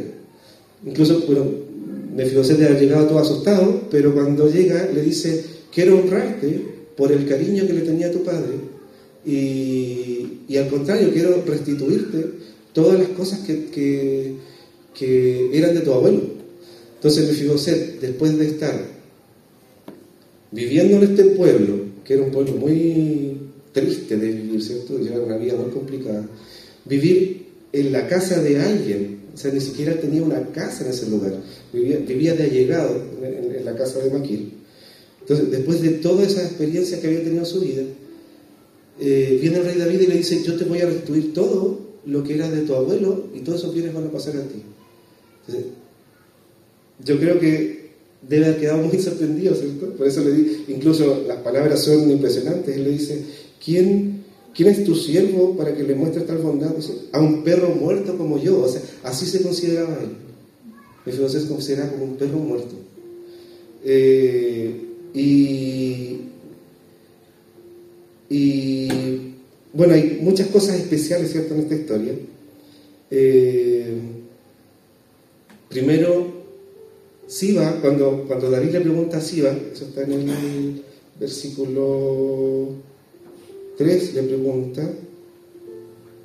Incluso, 0.84 1.20
bueno, 1.26 1.46
Mefiboset 2.14 2.60
ha 2.62 2.78
llegado 2.78 3.06
todo 3.06 3.18
asustado, 3.18 3.82
pero 3.90 4.12
cuando 4.12 4.50
llega 4.50 4.88
le 4.92 5.02
dice, 5.02 5.44
quiero 5.72 5.98
honrarte 5.98 6.60
por 6.96 7.12
el 7.12 7.26
cariño 7.26 7.66
que 7.66 7.72
le 7.72 7.82
tenía 7.82 8.08
a 8.08 8.12
tu 8.12 8.22
padre 8.22 8.70
y, 9.24 10.56
al 10.56 10.68
contrario, 10.68 11.10
quiero 11.12 11.42
restituirte 11.46 12.26
todas 12.72 12.98
las 12.98 13.08
cosas 13.10 13.40
que 13.40 14.36
eran 15.52 15.74
de 15.74 15.80
tu 15.80 15.92
abuelo. 15.92 16.39
Entonces 17.00 17.28
Mefiboset, 17.28 17.98
después 17.98 18.36
de 18.36 18.46
estar 18.46 18.78
viviendo 20.50 20.98
en 20.98 21.04
este 21.04 21.24
pueblo, 21.30 21.76
que 22.04 22.12
era 22.12 22.24
un 22.24 22.30
pueblo 22.30 22.52
muy 22.56 23.38
triste 23.72 24.18
de 24.18 24.30
vivir, 24.30 24.62
¿cierto? 24.62 24.98
Llevar 24.98 25.22
una 25.22 25.38
vida 25.38 25.54
muy 25.54 25.70
complicada, 25.70 26.28
vivir 26.84 27.46
en 27.72 27.90
la 27.90 28.06
casa 28.06 28.42
de 28.42 28.60
alguien, 28.60 29.20
o 29.32 29.36
sea, 29.38 29.50
ni 29.50 29.60
siquiera 29.60 29.98
tenía 29.98 30.22
una 30.22 30.42
casa 30.48 30.84
en 30.84 30.90
ese 30.90 31.08
lugar, 31.08 31.40
vivía, 31.72 32.34
de 32.34 32.42
allegado 32.42 33.02
en, 33.22 33.64
la 33.64 33.74
casa 33.74 34.00
de 34.00 34.10
Maquil. 34.10 34.52
Entonces, 35.22 35.50
después 35.50 35.80
de 35.80 35.92
toda 35.92 36.26
esa 36.26 36.42
experiencia 36.42 37.00
que 37.00 37.06
había 37.06 37.20
tenido 37.20 37.44
en 37.44 37.46
su 37.46 37.60
vida, 37.60 37.82
eh, 39.00 39.38
viene 39.40 39.56
el 39.56 39.64
rey 39.64 39.78
David 39.78 40.00
y 40.02 40.06
le 40.06 40.16
dice, 40.18 40.42
yo 40.42 40.54
te 40.54 40.64
voy 40.64 40.80
a 40.82 40.86
restituir 40.86 41.32
todo 41.32 41.80
lo 42.04 42.22
que 42.22 42.34
era 42.34 42.50
de 42.50 42.60
tu 42.60 42.74
abuelo 42.74 43.28
y 43.34 43.40
todos 43.40 43.60
esos 43.60 43.72
bienes 43.72 43.94
van 43.94 44.04
a 44.04 44.12
pasar 44.12 44.36
a 44.36 44.42
ti. 44.42 44.62
Entonces, 45.46 45.72
yo 47.04 47.18
creo 47.18 47.38
que 47.38 47.90
debe 48.22 48.46
haber 48.46 48.60
quedado 48.60 48.82
muy 48.82 48.98
sorprendido, 49.02 49.54
¿cierto? 49.54 49.94
Por 49.94 50.06
eso 50.06 50.22
le 50.22 50.32
di, 50.32 50.64
incluso 50.68 51.24
las 51.26 51.38
palabras 51.38 51.82
son 51.82 52.10
impresionantes. 52.10 52.76
Él 52.76 52.84
le 52.84 52.90
dice, 52.90 53.22
¿quién, 53.64 54.24
quién 54.54 54.68
es 54.68 54.84
tu 54.84 54.94
siervo 54.94 55.56
para 55.56 55.74
que 55.74 55.82
le 55.82 55.94
muestres 55.94 56.26
tal 56.26 56.38
bondad? 56.38 56.74
a 57.12 57.20
un 57.20 57.42
perro 57.42 57.70
muerto 57.70 58.16
como 58.16 58.42
yo. 58.42 58.62
O 58.62 58.68
sea, 58.68 58.82
así 59.04 59.26
se 59.26 59.42
consideraba 59.42 59.98
él. 60.00 60.10
Entonces 61.06 61.42
se 61.42 61.48
consideraba 61.48 61.90
como 61.92 62.04
un 62.04 62.16
perro 62.16 62.38
muerto. 62.38 62.74
Eh, 63.84 64.74
y, 65.14 66.18
y 68.28 68.88
bueno, 69.72 69.94
hay 69.94 70.18
muchas 70.20 70.48
cosas 70.48 70.76
especiales, 70.76 71.32
¿cierto?, 71.32 71.54
en 71.54 71.60
esta 71.60 71.74
historia. 71.74 72.12
Eh, 73.10 73.94
primero, 75.68 76.39
Siba, 77.30 77.78
cuando, 77.80 78.24
cuando 78.26 78.50
David 78.50 78.70
le 78.72 78.80
pregunta 78.80 79.18
a 79.18 79.20
Siba, 79.20 79.56
eso 79.72 79.84
está 79.84 80.02
en 80.02 80.28
el 80.28 80.82
versículo 81.20 82.70
3, 83.78 84.14
le 84.14 84.22
pregunta, 84.24 84.90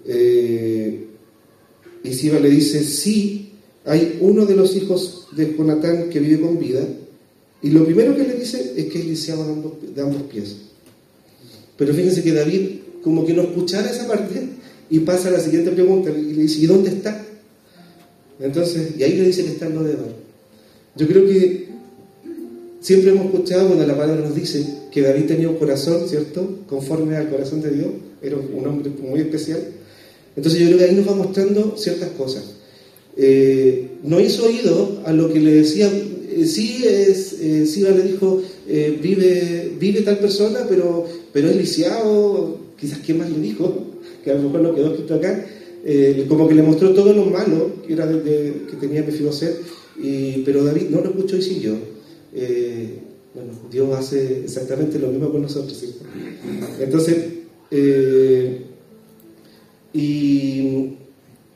eh, 0.04 1.06
y 2.04 2.12
Siba 2.12 2.40
le 2.40 2.50
dice, 2.50 2.84
sí, 2.84 3.52
hay 3.86 4.18
uno 4.20 4.48
de 4.48 4.56
los 4.56 4.76
hijos 4.76 5.28
de 5.34 5.56
Jonatán 5.56 6.10
que 6.10 6.20
vive 6.20 6.42
con 6.42 6.58
vida, 6.58 6.82
y 7.62 7.70
lo 7.70 7.86
primero 7.86 8.16
que 8.16 8.24
le 8.24 8.40
dice 8.40 8.74
es 8.76 8.86
que 8.86 8.98
es 8.98 9.06
lisiado 9.06 9.46
de 9.46 9.54
ambos, 9.54 9.74
de 9.96 10.02
ambos 10.02 10.24
pies. 10.24 10.56
Pero 11.78 11.94
fíjense 11.94 12.24
que 12.24 12.34
David 12.34 12.70
como 13.04 13.28
que 13.28 13.36
no 13.36 13.44
escuchara 13.44 13.92
esa 13.92 14.08
parte 14.08 14.42
y 14.90 15.00
pasa 15.02 15.28
a 15.28 15.34
la 15.34 15.40
siguiente 15.40 15.70
pregunta 15.70 16.10
y 16.10 16.34
le 16.34 16.42
dice, 16.42 16.62
¿y 16.62 16.66
dónde 16.66 16.90
está? 16.90 17.24
Entonces, 18.40 18.96
y 18.98 19.04
ahí 19.04 19.14
le 19.18 19.28
dice 19.28 19.44
que 19.44 19.52
está 19.52 19.68
en 19.68 19.76
lo 19.76 19.84
de. 19.84 20.25
Yo 20.98 21.08
creo 21.08 21.26
que 21.26 21.68
siempre 22.80 23.12
hemos 23.12 23.26
escuchado 23.26 23.68
cuando 23.68 23.86
la 23.86 23.98
palabra 23.98 24.22
nos 24.22 24.36
dice 24.36 24.66
que 24.92 25.02
David 25.02 25.26
tenía 25.26 25.50
un 25.50 25.58
corazón, 25.58 26.08
¿cierto? 26.08 26.60
Conforme 26.68 27.18
al 27.18 27.30
corazón 27.30 27.62
de 27.62 27.72
Dios, 27.72 27.88
era 28.22 28.38
un 28.38 28.66
hombre 28.66 28.92
muy 29.02 29.20
especial. 29.20 29.60
Entonces 30.36 30.62
yo 30.62 30.68
creo 30.68 30.78
que 30.78 30.84
ahí 30.86 30.96
nos 30.96 31.08
va 31.08 31.16
mostrando 31.16 31.76
ciertas 31.78 32.10
cosas. 32.12 32.44
Eh, 33.18 33.88
no 34.04 34.20
hizo 34.20 34.46
oído 34.46 35.02
a 35.06 35.14
lo 35.14 35.32
que 35.32 35.40
le 35.40 35.52
decía, 35.54 35.90
eh, 35.90 36.46
sí, 36.46 36.84
es, 36.86 37.38
eh, 37.42 37.66
le 37.76 38.02
dijo, 38.04 38.42
vive, 39.02 40.02
tal 40.04 40.20
persona, 40.20 40.66
pero, 40.68 41.08
es 41.34 41.56
lisiado, 41.56 42.58
quizás 42.80 43.00
qué 43.00 43.14
más 43.14 43.30
le 43.30 43.40
dijo, 43.40 43.86
que 44.24 44.32
a 44.32 44.36
lo 44.36 44.44
mejor 44.44 44.62
no 44.62 44.76
quedó 44.76 44.92
escrito 44.92 45.16
acá, 45.16 45.46
como 46.28 46.48
que 46.48 46.56
le 46.56 46.64
mostró 46.64 46.94
todo 46.94 47.14
lo 47.14 47.26
malo 47.26 47.84
que, 47.86 47.94
era 47.94 48.10
que 48.10 48.78
tenía 48.80 49.06
pero 50.46 50.64
David 50.64 50.90
no 50.90 51.02
lo 51.02 51.10
escuchó 51.10 51.38
y 51.38 51.42
siguió. 51.42 51.76
Eh, 52.34 53.00
bueno, 53.34 53.52
Dios 53.72 53.94
hace 53.98 54.44
exactamente 54.44 55.00
lo 55.00 55.10
mismo 55.10 55.32
con 55.32 55.42
nosotros, 55.42 55.78
¿cierto? 55.78 56.06
Entonces, 56.80 57.18
eh, 57.72 58.62
y, 59.94 60.94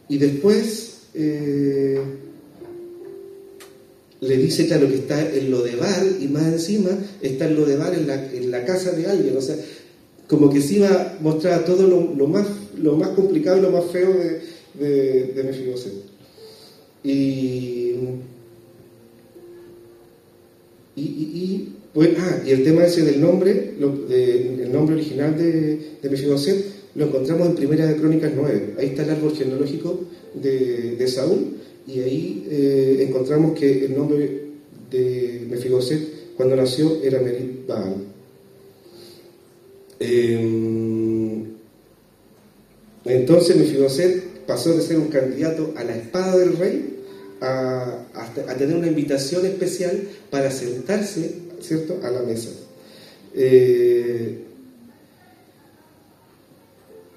y, 0.09 0.17
después 0.17 1.01
eh, 1.13 1.99
le 4.21 4.37
dice, 4.37 4.67
claro, 4.67 4.87
que 4.87 4.95
está 4.95 5.33
en 5.33 5.51
lo 5.51 5.61
de 5.61 5.75
Bar 5.75 6.03
y 6.19 6.27
más 6.27 6.45
encima 6.47 6.91
está 7.21 7.47
en 7.47 7.55
lo 7.55 7.65
de 7.65 7.77
Bar 7.77 7.93
en 7.93 8.07
la, 8.07 8.31
en 8.31 8.51
la 8.51 8.65
casa 8.65 8.91
de 8.91 9.07
alguien, 9.07 9.37
o 9.37 9.41
sea, 9.41 9.55
como 10.27 10.49
que 10.49 10.61
se 10.61 10.75
iba 10.75 10.89
a 10.89 11.17
mostrar 11.21 11.65
todo 11.65 11.87
lo, 11.87 12.27
más, 12.27 12.47
lo 12.77 12.95
más 12.95 13.09
complicado 13.09 13.57
y 13.57 13.61
lo 13.61 13.71
más 13.71 13.85
feo 13.91 14.13
de, 14.13 14.41
de, 14.79 15.33
de. 15.33 16.08
Y 17.03 17.79
y, 21.01 21.69
pues, 21.93 22.09
ah, 22.17 22.41
y 22.45 22.51
el 22.51 22.63
tema 22.63 22.85
ese 22.85 23.03
del 23.03 23.21
nombre, 23.21 23.73
el 23.79 24.71
nombre 24.71 24.95
original 24.95 25.37
de, 25.37 25.79
de 26.01 26.09
Mefiboset, 26.09 26.65
lo 26.95 27.05
encontramos 27.05 27.47
en 27.47 27.55
Primera 27.55 27.85
de 27.85 27.95
Crónicas 27.95 28.31
9. 28.35 28.75
Ahí 28.77 28.87
está 28.87 29.03
el 29.03 29.11
árbol 29.11 29.35
genealógico 29.35 30.01
de, 30.33 31.07
Saúl 31.07 31.57
y 31.87 32.01
ahí 32.01 32.47
eh, 32.49 33.05
encontramos 33.07 33.57
que 33.57 33.85
el 33.85 33.95
nombre 33.95 34.41
de 34.91 35.47
Mefiboset 35.49 36.35
cuando 36.35 36.55
nació 36.55 37.01
era 37.03 37.19
Merit 37.19 37.65
Baal. 37.67 37.95
Em, 39.99 41.45
entonces 43.05 43.55
Mefiboset 43.55 44.23
pasó 44.49 44.73
de 44.73 44.81
ser 44.81 44.97
un 44.97 45.09
candidato 45.09 45.73
a 45.75 45.83
la 45.83 45.95
espada 45.95 46.35
del 46.35 46.57
rey 46.57 46.95
a, 47.39 48.03
tener 48.57 48.75
una 48.75 48.87
invitación 48.87 49.45
especial 49.45 50.01
para 50.31 50.49
sentarse, 50.49 51.35
¿cierto?, 51.61 51.99
a 52.01 52.09
la 52.09 52.23
mesa. 52.23 52.49
Eh, 53.35 54.39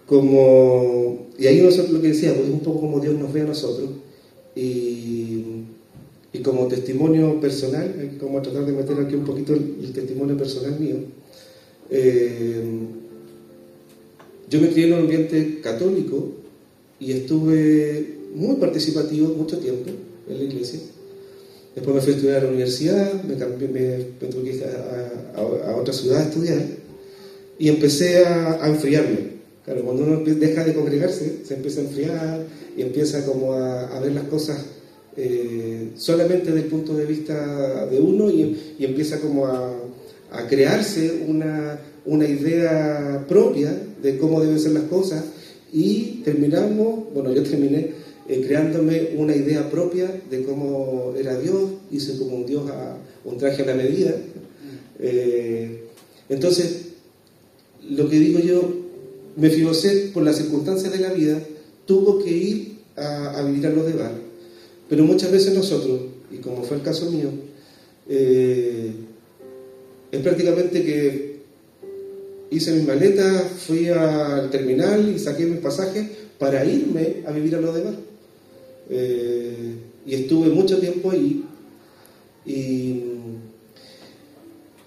como, 0.07 1.29
y 1.39 1.47
ahí 1.47 1.63
nosotros 1.63 1.91
lo 1.93 2.03
que 2.03 2.09
decíamos, 2.09 2.41
es 2.41 2.51
un 2.51 2.61
poco 2.61 2.83
como 2.83 3.01
Dios 3.01 3.15
nos 3.15 3.33
ve 3.33 3.41
a 3.41 3.45
nosotros, 3.45 3.89
y, 4.55 5.65
y 6.35 6.39
como 6.45 6.69
testimonio 6.69 7.41
personal, 7.41 8.19
como 8.21 8.43
tratar 8.43 8.67
de 8.67 8.73
meter 8.73 8.99
aquí 9.01 9.15
un 9.15 9.25
poquito 9.25 9.55
el, 9.55 9.91
testimonio 9.95 10.37
personal 10.37 10.79
mío, 10.79 10.97
eh, 11.89 12.63
yo 14.51 14.61
me 14.61 14.69
crié 14.69 14.89
en 14.89 14.93
un 14.93 15.01
ambiente 15.01 15.61
católico 15.63 16.42
y 17.03 17.13
estuve 17.13 18.15
muy 18.35 18.57
participativo 18.57 19.35
mucho 19.35 19.59
tiempo 19.59 19.91
en 20.29 20.39
la 20.39 20.45
iglesia. 20.45 20.79
Después 21.75 21.97
me 21.97 22.01
fui 22.03 22.13
a 22.13 22.17
estudiar 22.17 22.39
a 22.39 22.45
la 22.45 22.49
universidad, 22.51 23.23
me, 23.25 23.35
cambié, 23.37 23.69
me, 23.69 24.29
tuve 24.29 24.43
que 24.45 24.57
ir 24.57 24.65
a, 25.35 25.77
otra 25.77 25.93
ciudad 25.93 26.21
a 26.21 26.25
estudiar 26.25 26.63
y 27.59 27.69
empecé 27.69 28.25
a, 28.25 28.69
enfriarme. 28.69 29.33
Claro, 29.65 29.83
cuando 29.83 30.05
uno 30.05 30.21
deja 30.25 30.65
de 30.65 30.75
congregarse, 30.75 31.39
se 31.45 31.55
empieza 31.55 31.81
a 31.81 31.85
enfriar 31.85 32.47
y 32.77 32.83
empieza 32.83 33.25
como 33.25 33.55
a, 33.55 33.99
ver 34.01 34.13
las 34.13 34.25
cosas 34.25 34.65
eh, 35.17 35.91
solamente 35.97 36.47
desde 36.47 36.61
el 36.61 36.67
punto 36.67 36.95
de 36.95 37.07
vista 37.07 37.87
de 37.87 37.99
uno 37.99 38.31
y, 38.31 38.77
empieza 38.79 39.21
como 39.21 39.47
a, 39.47 39.73
crearse 40.49 41.25
una, 41.27 41.79
una 42.07 42.27
idea 42.27 43.25
propia 43.29 43.77
de 44.03 44.19
cómo 44.19 44.41
deben 44.41 44.59
ser 44.59 44.73
las 44.73 44.85
cosas 44.85 45.23
y 45.73 46.21
terminamos, 46.25 47.13
bueno, 47.15 47.33
yo 47.33 47.43
terminé 47.43 47.91
eh, 48.29 48.45
creándome 48.47 49.11
una 49.17 49.35
idea 49.35 49.71
propia 49.71 50.23
de 50.31 50.45
cómo 50.45 51.15
era 51.19 51.39
Dios, 51.39 51.71
hice 51.91 52.19
como 52.19 52.37
un 52.37 52.47
Dios 52.47 52.71
a 52.71 52.99
un 53.25 53.39
traje 53.39 53.63
a 53.63 53.67
la 53.67 53.75
medida. 53.75 54.15
Eh, 55.01 55.85
entonces, 56.29 56.89
lo 57.89 58.09
que 58.09 58.19
digo 58.19 58.39
yo, 58.39 58.63
me 59.37 59.51
fibosé 59.51 60.11
por 60.13 60.23
las 60.23 60.37
circunstancias 60.37 60.93
de 60.93 61.01
la 61.01 61.13
vida, 61.13 61.43
tuvo 61.87 62.23
que 62.23 62.31
ir 62.31 62.73
a, 62.97 63.43
vivir 63.47 63.67
a 63.67 63.71
los 63.71 63.87
de 63.87 63.95
bar. 63.95 64.13
Pero 64.89 65.05
muchas 65.05 65.33
veces 65.33 65.55
nosotros, 65.55 66.01
y 66.31 66.37
como 66.37 66.63
fue 66.63 66.77
el 66.77 66.83
caso 66.83 67.11
mío, 67.11 67.31
eh, 68.09 68.93
es 70.13 70.21
prácticamente 70.21 70.85
que 70.85 71.32
hice 72.53 72.73
mis 72.73 72.87
maletas, 72.87 73.45
fui 73.67 73.89
al 73.89 74.51
terminal 74.51 75.13
y 75.15 75.19
saqué 75.19 75.47
mis 75.47 75.59
pasajes 75.59 76.07
para 76.39 76.65
irme 76.65 77.23
a 77.27 77.33
vivir 77.33 77.57
a 77.57 77.61
los 77.61 77.75
demás. 77.75 77.95
Eh, 78.91 79.75
y 80.07 80.15
estuve 80.15 80.49
mucho 80.51 80.79
tiempo 80.79 81.11
ahí. 81.11 81.45
Y, 82.45 83.05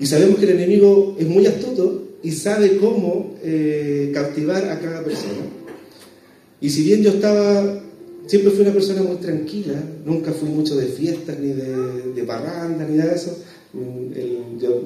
sabemos 0.06 0.38
que 0.38 0.46
el 0.46 0.60
enemigo 0.60 1.16
es 1.18 1.28
muy 1.28 1.48
astuto 1.48 2.04
y 2.22 2.32
sabe 2.32 2.78
cómo 2.78 3.36
eh, 3.42 4.12
cautivar 4.14 4.70
a 4.70 4.80
cada 4.80 5.04
persona. 5.04 5.42
Y 6.62 6.70
si 6.70 6.84
bien 6.84 7.02
yo 7.02 7.12
estaba, 7.12 7.82
siempre 8.28 8.52
fui 8.52 8.62
una 8.62 8.74
persona 8.74 9.02
muy 9.02 9.18
tranquila, 9.18 9.82
nunca 10.06 10.32
fui 10.32 10.50
mucho 10.50 10.76
de 10.76 10.88
fiestas, 10.88 11.40
ni 11.40 11.54
de, 11.54 12.14
de 12.14 12.24
parrandas, 12.24 12.88
ni 12.90 12.98
nada 12.98 13.12
de 13.12 13.16
eso, 13.16 13.38
yo, 14.60 14.82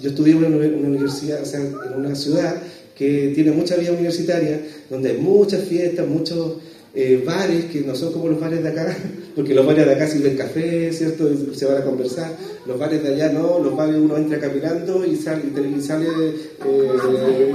yo, 0.00 0.08
estudié 0.08 0.32
en 0.32 0.44
una, 0.44 0.66
universidad, 0.88 1.42
o 1.42 1.46
sea, 1.46 1.60
en 1.60 1.94
una 1.96 2.14
ciudad 2.14 2.56
que 2.96 3.32
tiene 3.34 3.52
mucha 3.52 3.76
vida 3.76 3.92
universitaria, 3.92 4.60
donde 4.88 5.10
hay 5.10 5.18
muchas 5.18 5.64
fiestas, 5.64 6.06
muchos 6.06 6.58
eh, 6.94 7.22
bares 7.26 7.64
que 7.66 7.80
no 7.80 7.94
son 7.94 8.12
como 8.12 8.28
los 8.28 8.40
bares 8.40 8.62
de 8.62 8.68
acá, 8.68 8.96
porque 9.34 9.52
los 9.54 9.66
bares 9.66 9.84
de 9.84 9.92
acá 9.92 10.06
sirven 10.06 10.36
café, 10.36 10.92
¿cierto? 10.92 11.28
Y 11.30 11.54
se 11.54 11.66
van 11.66 11.78
a 11.78 11.84
conversar. 11.84 12.30
Los 12.66 12.78
bares 12.78 13.02
de 13.02 13.14
allá 13.14 13.32
no, 13.32 13.58
los 13.58 13.76
bares 13.76 13.96
uno 13.96 14.16
entra 14.16 14.38
caminando 14.38 15.04
y 15.04 15.16
sale, 15.16 15.42
y 15.46 15.80
sale 15.82 16.06
eh, 16.06 17.52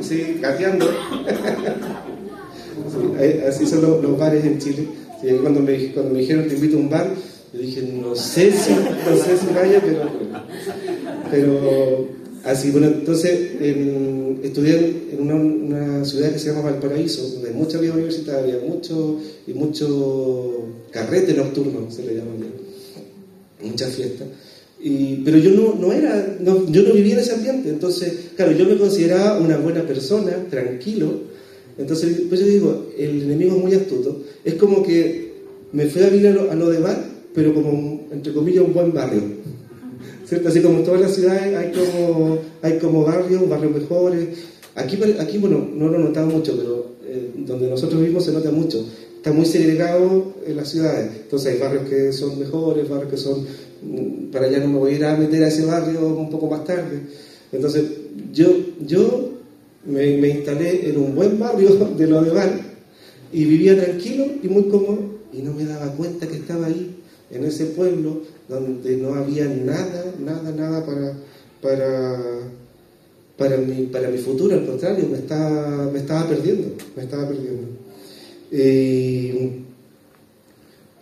sí, 0.00 0.38
gateando. 0.40 0.90
así 3.48 3.66
son 3.66 3.82
los, 3.82 4.18
bares 4.18 4.44
en 4.44 4.58
Chile. 4.58 4.88
cuando, 5.42 5.60
me, 5.60 5.92
cuando 5.92 6.12
me 6.14 6.20
dijeron 6.20 6.48
te 6.48 6.54
invito 6.54 6.76
a 6.76 6.80
un 6.80 6.90
bar, 6.90 7.10
yo 7.52 7.60
dije, 7.60 7.82
no 7.82 8.14
sé 8.14 8.50
si, 8.52 8.72
no 8.72 9.16
sé 9.16 9.36
si 9.36 9.46
vaya, 9.54 9.80
pero, 9.80 10.10
pero 11.30 12.08
así, 12.44 12.70
bueno, 12.70 12.86
entonces 12.88 13.50
estudié 14.42 15.08
en 15.12 15.30
una, 15.30 16.04
ciudad 16.04 16.32
que 16.32 16.38
se 16.38 16.48
llama 16.48 16.70
Valparaíso, 16.70 17.22
donde 17.28 17.50
hay 17.50 17.54
mucha 17.54 17.78
vida 17.78 17.92
universitaria, 17.92 18.58
mucho, 18.66 19.20
y 19.46 19.52
mucho 19.52 20.66
carrete 20.90 21.34
nocturno, 21.34 21.90
se 21.90 22.04
le 22.04 22.16
llama 22.16 22.32
ya, 22.40 23.66
muchas 23.68 23.94
fiestas. 23.94 24.28
Y, 24.80 25.16
pero 25.24 25.38
yo 25.38 25.50
no, 25.50 25.74
no 25.74 25.92
era, 25.92 26.36
no, 26.40 26.68
yo 26.68 26.82
no 26.82 26.92
vivía 26.92 27.14
en 27.14 27.20
ese 27.20 27.34
ambiente, 27.34 27.68
entonces, 27.68 28.30
claro, 28.36 28.52
yo 28.52 28.64
me 28.66 28.76
consideraba 28.76 29.38
una 29.38 29.58
buena 29.58 29.82
persona, 29.86 30.32
tranquilo, 30.50 31.20
entonces, 31.78 32.22
pues 32.28 32.40
yo 32.40 32.46
digo, 32.46 32.92
el 32.98 33.22
enemigo 33.22 33.56
es 33.56 33.62
muy 33.62 33.74
astuto, 33.74 34.22
es 34.44 34.54
como 34.54 34.82
que 34.82 35.32
me 35.72 35.86
fui 35.86 36.02
a 36.02 36.08
vivir 36.10 36.26
a 36.28 36.54
lo, 36.54 36.70
de 36.70 36.78
bar, 36.80 37.02
pero 37.34 37.54
como, 37.54 38.06
entre 38.10 38.32
comillas, 38.32 38.64
un 38.64 38.72
buen 38.72 38.92
barrio. 38.92 39.22
¿Cierto? 40.26 40.48
Así 40.48 40.60
como 40.60 40.78
en 40.78 40.84
todas 40.84 41.00
las 41.00 41.14
ciudades 41.14 41.54
hay 41.54 41.72
como, 41.72 42.38
hay 42.62 42.78
como 42.78 43.04
barrios, 43.04 43.48
barrios 43.48 43.72
mejores, 43.72 44.28
Aquí, 44.74 44.98
aquí 45.18 45.38
bueno, 45.38 45.68
no 45.74 45.88
lo 45.88 45.98
notamos 45.98 46.32
mucho, 46.32 46.56
pero 46.56 46.92
eh, 47.04 47.30
donde 47.36 47.68
nosotros 47.68 48.00
vivimos 48.00 48.24
se 48.24 48.32
nota 48.32 48.50
mucho. 48.50 48.86
Está 49.16 49.30
muy 49.32 49.44
segregado 49.44 50.34
en 50.46 50.56
las 50.56 50.70
ciudades. 50.70 51.10
Entonces 51.24 51.52
hay 51.52 51.60
barrios 51.60 51.88
que 51.88 52.12
son 52.12 52.38
mejores, 52.38 52.88
barrios 52.88 53.10
que 53.10 53.16
son... 53.18 53.46
Mm, 53.82 54.30
para 54.32 54.46
allá 54.46 54.60
no 54.60 54.68
me 54.68 54.78
voy 54.78 54.92
a 54.92 54.96
ir 54.96 55.04
a 55.04 55.16
meter 55.16 55.44
a 55.44 55.48
ese 55.48 55.66
barrio 55.66 56.06
un 56.08 56.30
poco 56.30 56.48
más 56.48 56.64
tarde. 56.64 57.02
Entonces 57.52 57.84
yo, 58.32 58.48
yo 58.86 59.32
me, 59.84 60.28
instalé 60.28 60.88
en 60.88 60.96
un 60.96 61.14
buen 61.14 61.38
barrio 61.38 61.74
de 61.98 62.06
lo 62.06 62.22
de 62.22 62.30
Val 62.30 62.62
y 63.30 63.44
vivía 63.44 63.76
tranquilo 63.78 64.24
y 64.42 64.48
muy 64.48 64.64
cómodo 64.64 64.98
y 65.32 65.42
no 65.42 65.52
me 65.52 65.64
daba 65.64 65.92
cuenta 65.92 66.26
que 66.26 66.36
estaba 66.36 66.66
ahí, 66.66 66.96
en 67.32 67.44
ese 67.44 67.66
pueblo 67.66 68.20
donde 68.48 68.96
no 68.96 69.14
había 69.14 69.46
nada, 69.46 70.14
nada, 70.20 70.52
nada 70.52 70.86
para... 70.86 71.14
para 71.60 72.52
para 73.36 73.56
mi, 73.56 73.86
para 73.86 74.08
mi 74.08 74.18
futuro, 74.18 74.54
al 74.54 74.66
contrario, 74.66 75.06
me 75.10 75.18
estaba, 75.18 75.90
me 75.90 75.98
estaba 75.98 76.28
perdiendo, 76.28 76.68
me 76.94 77.02
estaba 77.02 77.28
perdiendo. 77.28 77.66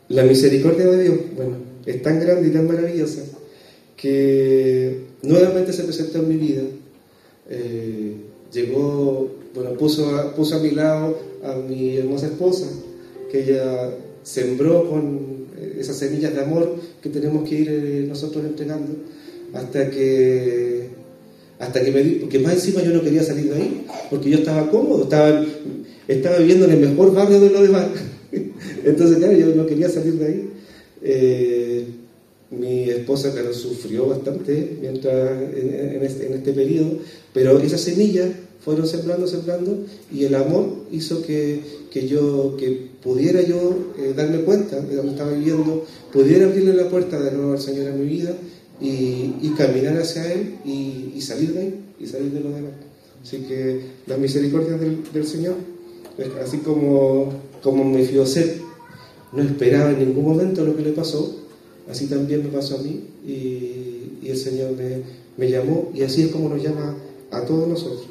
la 0.08 0.22
misericordia 0.24 0.86
de 0.86 1.02
Dios, 1.02 1.18
bueno, 1.36 1.56
es 1.84 2.02
tan 2.02 2.20
grande 2.20 2.48
y 2.48 2.52
tan 2.52 2.66
maravillosa 2.66 3.22
que 3.96 5.04
nuevamente 5.22 5.72
se 5.72 5.84
presentó 5.84 6.20
en 6.20 6.28
mi 6.28 6.36
vida. 6.36 6.62
Eh, 7.50 8.14
llegó, 8.52 9.30
bueno, 9.54 9.74
puso 9.74 10.16
a, 10.16 10.34
puso 10.34 10.56
a 10.56 10.60
mi 10.60 10.70
lado 10.70 11.18
a 11.44 11.56
mi 11.56 11.96
hermosa 11.96 12.26
esposa, 12.26 12.68
que 13.30 13.42
ella 13.42 13.90
sembró 14.22 14.88
con 14.88 15.39
esas 15.79 15.96
semillas 15.96 16.35
de 16.35 16.40
amor 16.40 16.77
que 17.03 17.09
tenemos 17.09 17.49
que 17.49 17.55
ir 17.55 17.68
eh, 17.68 18.05
nosotros 18.09 18.44
entregando, 18.44 18.92
hasta 19.53 19.90
que 19.90 20.88
hasta 21.61 21.85
que 21.85 21.90
me 21.90 22.03
di, 22.03 22.14
porque 22.14 22.38
más 22.38 22.55
encima 22.55 22.83
yo 22.83 22.90
no 22.90 23.03
quería 23.03 23.23
salir 23.23 23.51
de 23.51 23.57
ahí, 23.57 23.87
porque 24.09 24.31
yo 24.31 24.38
estaba 24.38 24.70
cómodo, 24.70 25.03
estaba, 25.03 25.44
estaba 26.09 26.38
viviendo 26.38 26.64
en 26.64 26.73
el 26.73 26.88
mejor 26.88 27.12
barrio 27.12 27.38
de 27.38 27.51
lo 27.51 27.62
demás. 27.62 27.87
Entonces, 28.85 29.18
claro, 29.18 29.37
yo 29.37 29.55
no 29.55 29.66
quería 29.66 29.90
salir 29.90 30.14
de 30.14 30.27
ahí. 30.27 30.51
Eh, 31.03 31.85
mi 32.51 32.88
esposa, 32.88 33.33
claro, 33.33 33.53
sufrió 33.53 34.07
bastante 34.07 34.79
mientras, 34.81 35.38
en, 35.55 36.03
este, 36.03 36.27
en 36.27 36.35
este 36.35 36.53
periodo, 36.53 36.99
pero 37.35 37.61
esas 37.61 37.83
semillas 37.83 38.29
fueron 38.64 38.87
sembrando, 38.88 39.27
sembrando, 39.27 39.85
y 40.12 40.25
el 40.25 40.35
amor 40.35 40.79
hizo 40.92 41.22
que, 41.22 41.61
que 41.90 42.07
yo, 42.07 42.57
que 42.57 42.90
pudiera 43.03 43.42
yo 43.42 43.92
eh, 43.98 44.12
darme 44.16 44.38
cuenta 44.38 44.81
de 44.81 44.96
donde 44.96 45.12
estaba 45.12 45.33
viviendo, 45.33 45.85
pudiera 46.12 46.46
abrirle 46.46 46.74
la 46.74 46.88
puerta 46.88 47.20
de 47.20 47.33
nuevo 47.33 47.53
al 47.53 47.61
Señor 47.61 47.87
en 47.87 48.00
mi 48.00 48.07
vida 48.07 48.35
y, 48.81 49.50
caminar 49.57 49.96
hacia 49.98 50.33
Él 50.33 50.57
y, 50.64 51.20
salir 51.20 51.53
de 51.53 51.61
ahí 51.61 51.81
y 51.98 52.07
salir 52.07 52.33
de 52.33 52.40
lo 52.40 52.50
demás. 52.50 52.72
Así 53.22 53.38
que 53.38 53.81
las 54.07 54.18
misericordias 54.18 54.81
del, 54.81 55.26
Señor, 55.26 55.57
así 56.42 56.59
como, 56.59 57.33
como 57.62 57.85
me 57.85 58.05
ser 58.26 58.61
no 59.33 59.42
esperaba 59.42 59.90
en 59.90 59.98
ningún 60.00 60.24
momento 60.24 60.64
lo 60.64 60.76
que 60.76 60.83
le 60.83 60.92
pasó, 60.92 61.37
así 61.88 62.07
también 62.07 62.42
me 62.42 62.48
pasó 62.48 62.76
a 62.76 62.83
mí 62.83 63.05
y, 63.26 64.26
el 64.26 64.37
Señor 64.37 64.72
me, 65.37 65.50
llamó 65.50 65.90
y 65.94 66.03
así 66.03 66.22
es 66.22 66.29
como 66.29 66.48
nos 66.48 66.62
llama 66.62 66.94
a 67.31 67.40
todos 67.42 67.66
nosotros. 67.66 68.07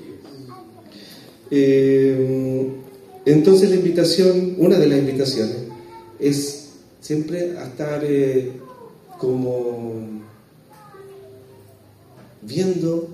Eh, 1.52 2.68
entonces 3.26 3.70
la 3.70 3.76
invitación, 3.76 4.56
una 4.58 4.78
de 4.78 4.88
las 4.88 5.00
invitaciones, 5.00 5.58
es 6.20 6.70
siempre 7.00 7.58
a 7.58 7.66
estar 7.66 8.04
eh, 8.04 8.52
como 9.18 10.20
viendo 12.42 13.08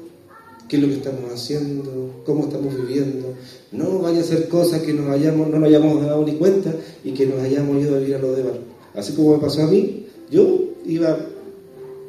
qué 0.68 0.78
es 0.78 0.82
lo 0.82 0.88
que 0.88 0.96
estamos 0.96 1.32
haciendo, 1.32 2.24
cómo 2.26 2.46
estamos 2.46 2.76
viviendo. 2.76 3.34
No 3.72 4.00
vaya 4.00 4.22
a 4.22 4.24
ser 4.24 4.48
cosas 4.48 4.82
que 4.82 4.94
no 4.94 5.04
nos 5.04 5.64
hayamos 5.64 6.02
dado 6.02 6.26
ni 6.26 6.34
cuenta 6.34 6.74
y 7.04 7.12
que 7.12 7.26
nos 7.26 7.40
hayamos 7.42 7.82
ido 7.82 7.96
a 7.96 8.00
vivir 8.00 8.16
a 8.16 8.20
los 8.20 8.36
demás. 8.36 8.54
Así 8.94 9.14
como 9.14 9.36
me 9.36 9.42
pasó 9.42 9.64
a 9.64 9.68
mí, 9.68 10.08
yo 10.32 10.60
iba, 10.86 11.18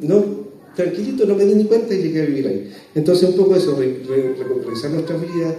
no, 0.01 0.25
tranquilito, 0.75 1.27
no 1.27 1.35
me 1.35 1.45
di 1.45 1.55
ni 1.55 1.65
cuenta 1.65 1.95
y 1.95 2.03
llegué 2.03 2.23
a 2.23 2.27
vivir 2.27 2.47
ahí. 2.47 2.73
Entonces 2.95 3.29
un 3.29 3.37
poco 3.37 3.57
eso, 3.57 3.77
revisar 3.77 4.91
nuestras 4.93 5.21
vidas, 5.21 5.55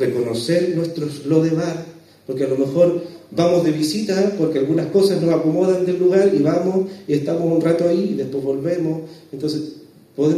reconocer 0.00 0.74
nuestros 0.74 1.26
lo 1.26 1.42
de 1.42 1.50
bar, 1.50 1.84
porque 2.26 2.44
a 2.44 2.48
lo 2.48 2.56
mejor 2.56 3.02
vamos 3.30 3.64
de 3.64 3.70
visita 3.70 4.34
porque 4.36 4.58
algunas 4.58 4.86
cosas 4.86 5.22
nos 5.22 5.32
acomodan 5.32 5.86
del 5.86 5.98
lugar 5.98 6.32
y 6.34 6.42
vamos 6.42 6.86
y 7.06 7.14
estamos 7.14 7.42
un 7.42 7.60
rato 7.60 7.88
ahí 7.88 8.12
y 8.14 8.16
después 8.16 8.42
volvemos. 8.42 9.02
Entonces 9.32 9.80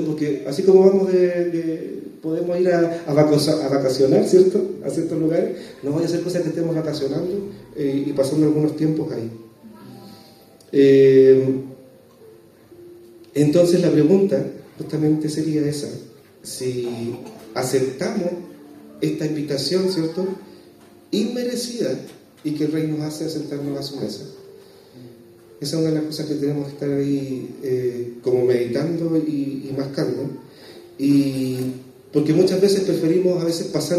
porque 0.07 0.45
así 0.47 0.63
como 0.63 0.89
vamos 0.89 1.13
de, 1.13 2.03
podemos 2.23 2.59
ir 2.61 2.69
a, 2.69 3.03
a, 3.07 3.15
vacacionar, 3.15 4.27
¿cierto? 4.27 4.63
A 4.85 4.91
ciertos 4.91 5.19
lugares, 5.19 5.57
no 5.83 5.93
vaya 5.93 6.07
a 6.07 6.09
ser 6.09 6.21
cosas 6.23 6.43
que 6.43 6.51
estemos 6.51 6.75
vacacionando 6.75 7.49
eh, 7.75 8.05
y 8.07 8.13
pasando 8.13 8.47
algunos 8.47 8.77
tiempos 8.77 9.11
ahí. 9.13 9.31
Eh, 10.71 11.63
entonces 13.35 13.81
la 13.81 13.91
pregunta 13.91 14.45
justamente 14.79 15.29
sería 15.29 15.67
esa, 15.67 15.89
si 16.43 17.17
aceptamos 17.55 18.31
esta 19.03 19.27
invitación, 19.27 19.93
¿cierto? 19.93 20.27
Inmerecida 21.11 21.99
y 22.45 22.53
que 22.53 22.65
el 22.65 22.73
rey 22.73 22.87
nos 22.87 23.01
hace 23.01 23.29
sentarnos 23.29 23.79
a 23.79 23.83
su 23.83 23.97
mesa. 23.97 24.23
Esa 25.61 25.77
es 25.77 25.81
una 25.81 25.91
de 25.91 25.95
las 25.97 26.05
cosas 26.05 26.27
que 26.27 26.35
tenemos 26.37 26.67
que 26.67 26.73
estar 26.73 26.91
ahí 26.91 27.55
eh, 27.63 28.15
como 28.23 28.45
meditando 28.45 29.17
y, 29.19 29.73
mascando. 29.77 30.31
Y, 30.99 31.57
Porque 32.13 32.33
muchas 32.33 32.61
veces 32.61 32.81
preferimos 32.81 33.41
a 33.41 33.45
veces 33.45 33.67
pasar, 33.69 33.99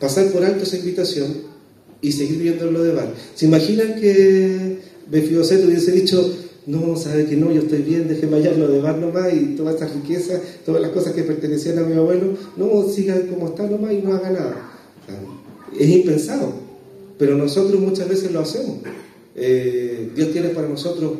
pasar 0.00 0.30
por 0.32 0.44
alto 0.44 0.64
esa 0.64 0.76
invitación 0.76 1.52
y 2.00 2.12
seguir 2.12 2.38
viviendo 2.38 2.66
en 2.66 2.74
lo 2.74 2.82
de 2.82 2.92
bar. 2.92 3.14
¿Se 3.34 3.46
imaginan 3.46 4.00
que 4.00 4.78
Befiboset 5.08 5.64
hubiese 5.64 5.92
dicho, 5.92 6.36
no, 6.66 6.96
sabe 6.96 7.26
que 7.26 7.36
no, 7.36 7.50
yo 7.50 7.62
estoy 7.62 7.82
bien, 7.82 8.08
déjeme 8.08 8.36
hallar 8.36 8.56
lo 8.56 8.68
de 8.68 8.80
bar 8.80 8.98
nomás 8.98 9.32
y 9.32 9.56
toda 9.56 9.72
esta 9.72 9.86
riqueza, 9.86 10.40
todas 10.64 10.80
las 10.80 10.92
cosas 10.92 11.12
que 11.12 11.22
pertenecían 11.22 11.78
a 11.78 11.82
mi 11.82 11.94
abuelo, 11.94 12.34
no, 12.56 12.88
siga 12.88 13.20
como 13.28 13.48
está 13.48 13.66
nomás 13.66 13.92
y 13.92 13.98
no 13.98 14.14
haga 14.14 14.30
nada. 14.30 14.72
Es 15.78 15.88
impensado, 15.88 16.52
pero 17.18 17.36
nosotros 17.36 17.80
muchas 17.80 18.08
veces 18.08 18.30
lo 18.30 18.40
hacemos. 18.40 18.78
Eh, 19.34 20.10
Dios 20.14 20.30
tiene 20.32 20.50
para 20.50 20.68
nosotros 20.68 21.12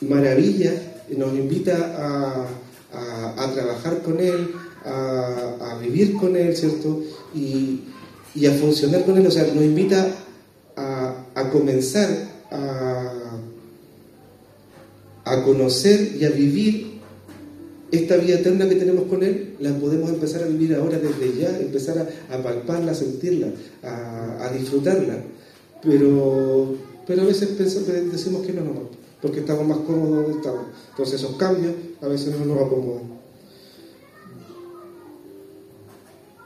maravillas, 0.00 0.74
nos 1.16 1.34
invita 1.34 2.46
a, 2.92 3.52
trabajar 3.54 4.02
con 4.02 4.20
Él, 4.20 4.52
a, 4.84 5.78
vivir 5.80 6.14
con 6.14 6.36
Él, 6.36 6.56
¿cierto? 6.56 7.02
Y, 7.34 7.84
a 8.46 8.52
funcionar 8.52 9.04
con 9.04 9.18
Él, 9.18 9.26
o 9.26 9.30
sea, 9.30 9.46
nos 9.52 9.64
invita 9.64 10.06
a, 10.76 11.50
comenzar 11.52 12.08
a, 12.50 13.07
a 15.32 15.44
conocer 15.44 16.16
y 16.18 16.24
a 16.24 16.30
vivir 16.30 16.98
esta 17.90 18.16
vida 18.16 18.38
eterna 18.38 18.68
que 18.68 18.74
tenemos 18.74 19.04
con 19.04 19.22
Él, 19.22 19.54
la 19.60 19.74
podemos 19.74 20.10
empezar 20.10 20.42
a 20.42 20.46
vivir 20.46 20.74
ahora 20.74 20.98
desde 20.98 21.40
ya, 21.40 21.58
empezar 21.58 22.06
a, 22.30 22.42
palparla, 22.42 22.92
a 22.92 22.94
sentirla, 22.94 23.48
a, 23.82 24.50
disfrutarla. 24.58 25.22
Pero, 25.82 26.74
pero 27.06 27.22
a 27.22 27.24
veces 27.24 27.48
pensamos, 27.50 27.88
decimos 28.12 28.46
que 28.46 28.52
no, 28.52 28.64
no, 28.64 28.90
porque 29.22 29.40
estamos 29.40 29.66
más 29.66 29.78
cómodos 29.78 30.24
donde 30.24 30.38
estamos. 30.38 30.66
Entonces 30.90 31.20
esos 31.20 31.36
cambios 31.36 31.74
a 32.00 32.08
veces 32.08 32.34
no 32.38 32.44
nos 32.44 32.66
acomodan. 32.66 33.18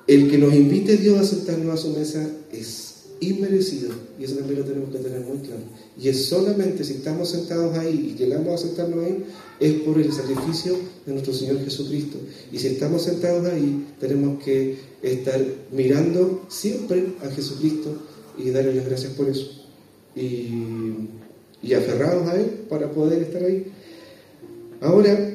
El 0.06 0.30
que 0.30 0.38
nos 0.38 0.52
invite 0.52 0.96
Dios 0.96 1.18
a 1.18 1.24
sentarnos 1.24 1.74
a 1.74 1.76
su 1.76 1.90
mesa 1.90 2.28
es 2.52 2.91
inmerecido, 3.22 3.90
y 4.18 4.24
eso 4.24 4.36
también 4.36 4.60
lo 4.60 4.64
tenemos 4.64 4.90
que 4.90 4.98
tener 4.98 5.20
muy 5.20 5.38
claro. 5.38 5.62
Y 5.98 6.08
es 6.08 6.26
solamente 6.26 6.84
si 6.84 6.94
estamos 6.94 7.30
sentados 7.30 7.76
ahí 7.78 8.12
y 8.14 8.18
llegamos 8.18 8.52
a 8.52 8.66
sentarnos 8.66 9.04
ahí, 9.04 9.24
es 9.60 9.74
por 9.82 9.98
el 9.98 10.12
sacrificio 10.12 10.76
de 11.06 11.12
nuestro 11.12 11.32
Señor 11.32 11.62
Jesucristo. 11.64 12.18
Y 12.50 12.58
si 12.58 12.68
estamos 12.68 13.02
sentados 13.02 13.46
ahí, 13.46 13.86
tenemos 14.00 14.42
que 14.42 14.76
estar 15.02 15.40
mirando 15.70 16.46
siempre 16.48 17.14
a 17.22 17.30
Jesucristo 17.30 17.96
y 18.36 18.50
darle 18.50 18.74
las 18.74 18.86
gracias 18.86 19.12
por 19.12 19.28
eso. 19.28 19.66
Y 20.16 20.48
y 21.62 21.74
aferrados 21.74 22.28
a 22.28 22.36
Él 22.36 22.64
para 22.68 22.90
poder 22.90 23.22
estar 23.22 23.42
ahí. 23.42 23.66
Ahora, 24.80 25.34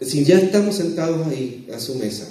si 0.00 0.24
ya 0.24 0.38
estamos 0.38 0.76
sentados 0.76 1.26
ahí 1.26 1.68
a 1.74 1.78
su 1.78 1.96
mesa, 1.96 2.28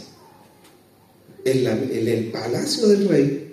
en, 1.45 2.07
el 2.07 2.31
palacio 2.31 2.87
del 2.87 3.07
rey, 3.07 3.46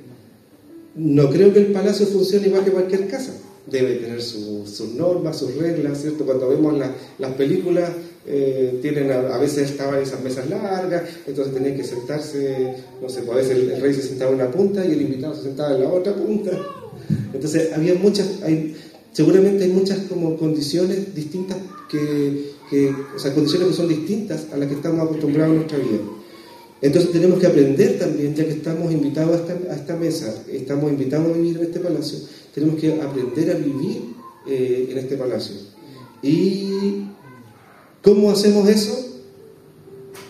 no 0.96 1.30
creo 1.30 1.52
que 1.52 1.61
el 1.61 1.66
palacio 1.66 2.07
funcione 2.07 2.46
igual 2.46 2.64
que 2.64 2.70
cualquier 2.70 3.09
casa. 3.09 3.33
Debe 3.66 3.96
tener 3.96 4.20
sus 4.20 4.80
normas, 4.94 5.38
sus 5.38 5.54
reglas, 5.57 6.00
¿cierto? 6.02 6.24
Cuando 6.24 6.48
vemos 6.48 6.74
las 7.18 7.33
películas, 7.33 7.90
eh, 8.26 8.78
tienen 8.80 9.11
a, 9.11 9.37
veces 9.37 9.70
estaban 9.70 10.00
esas 10.00 10.22
mesas 10.22 10.48
largas, 10.48 11.02
entonces 11.26 11.52
tenían 11.52 11.76
que 11.76 11.85
sentarse, 11.85 12.74
no 13.02 13.09
sé, 13.09 13.20
pues 13.20 13.33
a 13.33 13.40
veces 13.40 13.59
el, 13.59 13.80
rey 13.83 13.92
se 13.92 14.02
sentaba 14.02 14.30
en 14.30 14.37
una 14.37 14.50
punta 14.50 14.85
y 14.85 14.92
el 14.92 15.02
invitado 15.02 15.35
se 15.35 15.42
sentaba 15.42 15.74
en 15.74 15.83
la 15.83 15.88
otra 15.90 16.14
punta. 16.14 16.50
Entonces 17.35 17.72
había 17.74 17.94
muchas, 17.94 18.42
hay, 18.42 18.76
seguramente 19.12 19.64
hay 19.64 19.70
muchas 19.70 19.98
como 20.09 20.38
condiciones 20.38 21.14
distintas 21.14 21.59
que, 21.90 22.54
o 23.14 23.18
sea, 23.18 23.35
condiciones 23.35 23.68
que 23.68 23.74
son 23.74 23.88
distintas 23.88 24.46
a 24.52 24.57
las 24.57 24.68
que 24.68 24.74
estamos 24.74 25.07
acostumbrados 25.07 25.52
en 25.52 25.57
nuestra 25.57 25.78
vida. 25.78 25.98
Entonces 26.80 27.12
tenemos 27.12 27.38
que 27.38 27.46
aprender 27.46 27.98
también, 27.98 28.34
ya 28.34 28.44
que 28.44 28.52
estamos 28.52 28.92
invitados 28.92 29.40
a 29.48 29.74
esta, 29.74 29.96
mesa, 29.96 30.44
estamos 30.50 30.90
invitados 30.90 31.30
a 31.30 31.38
vivir 31.38 31.56
en 31.56 31.64
este 31.64 31.80
palacio, 31.80 32.18
tenemos 32.54 32.80
que 32.80 32.92
aprender 33.00 33.50
a 33.50 33.54
vivir 33.54 34.02
eh, 34.46 34.88
en 34.90 34.98
este 34.98 35.16
palacio. 35.16 35.56
¿Y 36.22 37.04
cómo 38.02 38.30
hacemos 38.30 38.68
eso? 38.68 39.22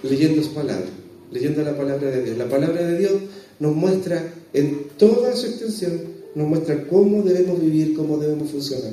Leyendo 0.02 0.42
su 0.42 0.52
palabra, 0.52 0.86
leyendo 1.32 1.62
la 1.62 1.76
palabra 1.76 2.10
de 2.10 2.22
Dios. 2.22 2.38
La 2.38 2.48
palabra 2.48 2.86
de 2.86 2.98
Dios 2.98 3.12
nos 3.58 3.74
muestra 3.74 4.32
en 4.52 4.84
toda 4.96 5.34
su 5.34 5.46
extensión 5.46 6.14
nos 6.34 6.48
muestra 6.48 6.86
cómo 6.88 7.22
debemos 7.22 7.60
vivir, 7.60 7.94
cómo 7.94 8.18
debemos 8.18 8.50
funcionar. 8.50 8.92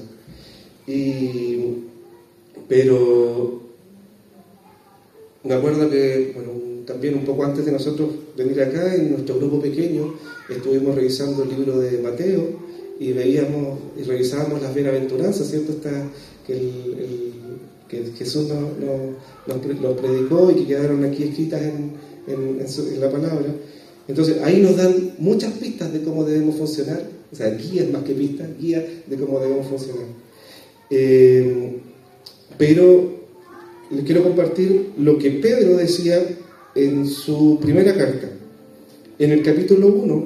pero 2.67 3.61
me 5.43 5.53
acuerdo 5.53 5.89
que, 5.89 6.33
también 6.91 7.15
un 7.15 7.25
poco 7.25 7.43
antes 7.43 7.65
de 7.65 7.71
nosotros 7.71 8.09
venir 8.37 8.61
acá, 8.61 8.95
en 8.95 9.11
nuestro 9.11 9.37
grupo 9.37 9.61
pequeño, 9.61 10.13
estuvimos 10.49 10.95
revisando 10.95 11.43
el 11.43 11.49
libro 11.49 11.79
de 11.79 11.99
Mateo 11.99 12.43
y 12.99 13.13
veíamos 13.13 13.79
y 13.99 14.03
revisábamos 14.03 14.61
las 14.61 14.73
bienaventuranzas, 14.73 15.49
¿cierto? 15.49 15.71
Está, 15.73 15.91
que, 16.45 16.53
el, 16.53 17.31
Jesús 18.17 18.47
nos, 18.47 19.95
predicó 19.97 20.49
y 20.51 20.55
que 20.55 20.67
quedaron 20.67 21.03
aquí 21.03 21.23
escritas 21.23 21.61
en, 21.61 21.91
en 22.27 23.01
la 23.01 23.11
palabra. 23.11 23.53
Entonces 24.07 24.37
ahí 24.43 24.61
nos 24.61 24.77
dan 24.77 25.13
muchas 25.17 25.53
pistas 25.53 25.91
de 25.91 26.01
cómo 26.01 26.23
debemos 26.23 26.55
funcionar 26.55 27.01
o 27.31 27.35
sea, 27.35 27.49
guías 27.51 27.89
más 27.89 28.03
que 28.03 28.13
pistas, 28.13 28.47
guías 28.59 28.83
de 29.07 29.15
cómo 29.15 29.39
debemos 29.39 29.67
funcionar. 29.67 30.05
Eh, 30.89 31.77
pero 32.57 33.21
les 33.89 34.03
quiero 34.03 34.23
compartir 34.23 34.91
lo 34.97 35.17
que 35.17 35.31
Pedro 35.31 35.77
decía 35.77 36.21
en 36.75 37.07
su 37.07 37.59
primera 37.61 37.95
carta. 37.95 38.29
En 39.19 39.31
el 39.31 39.43
capítulo 39.43 39.87
1 39.87 40.23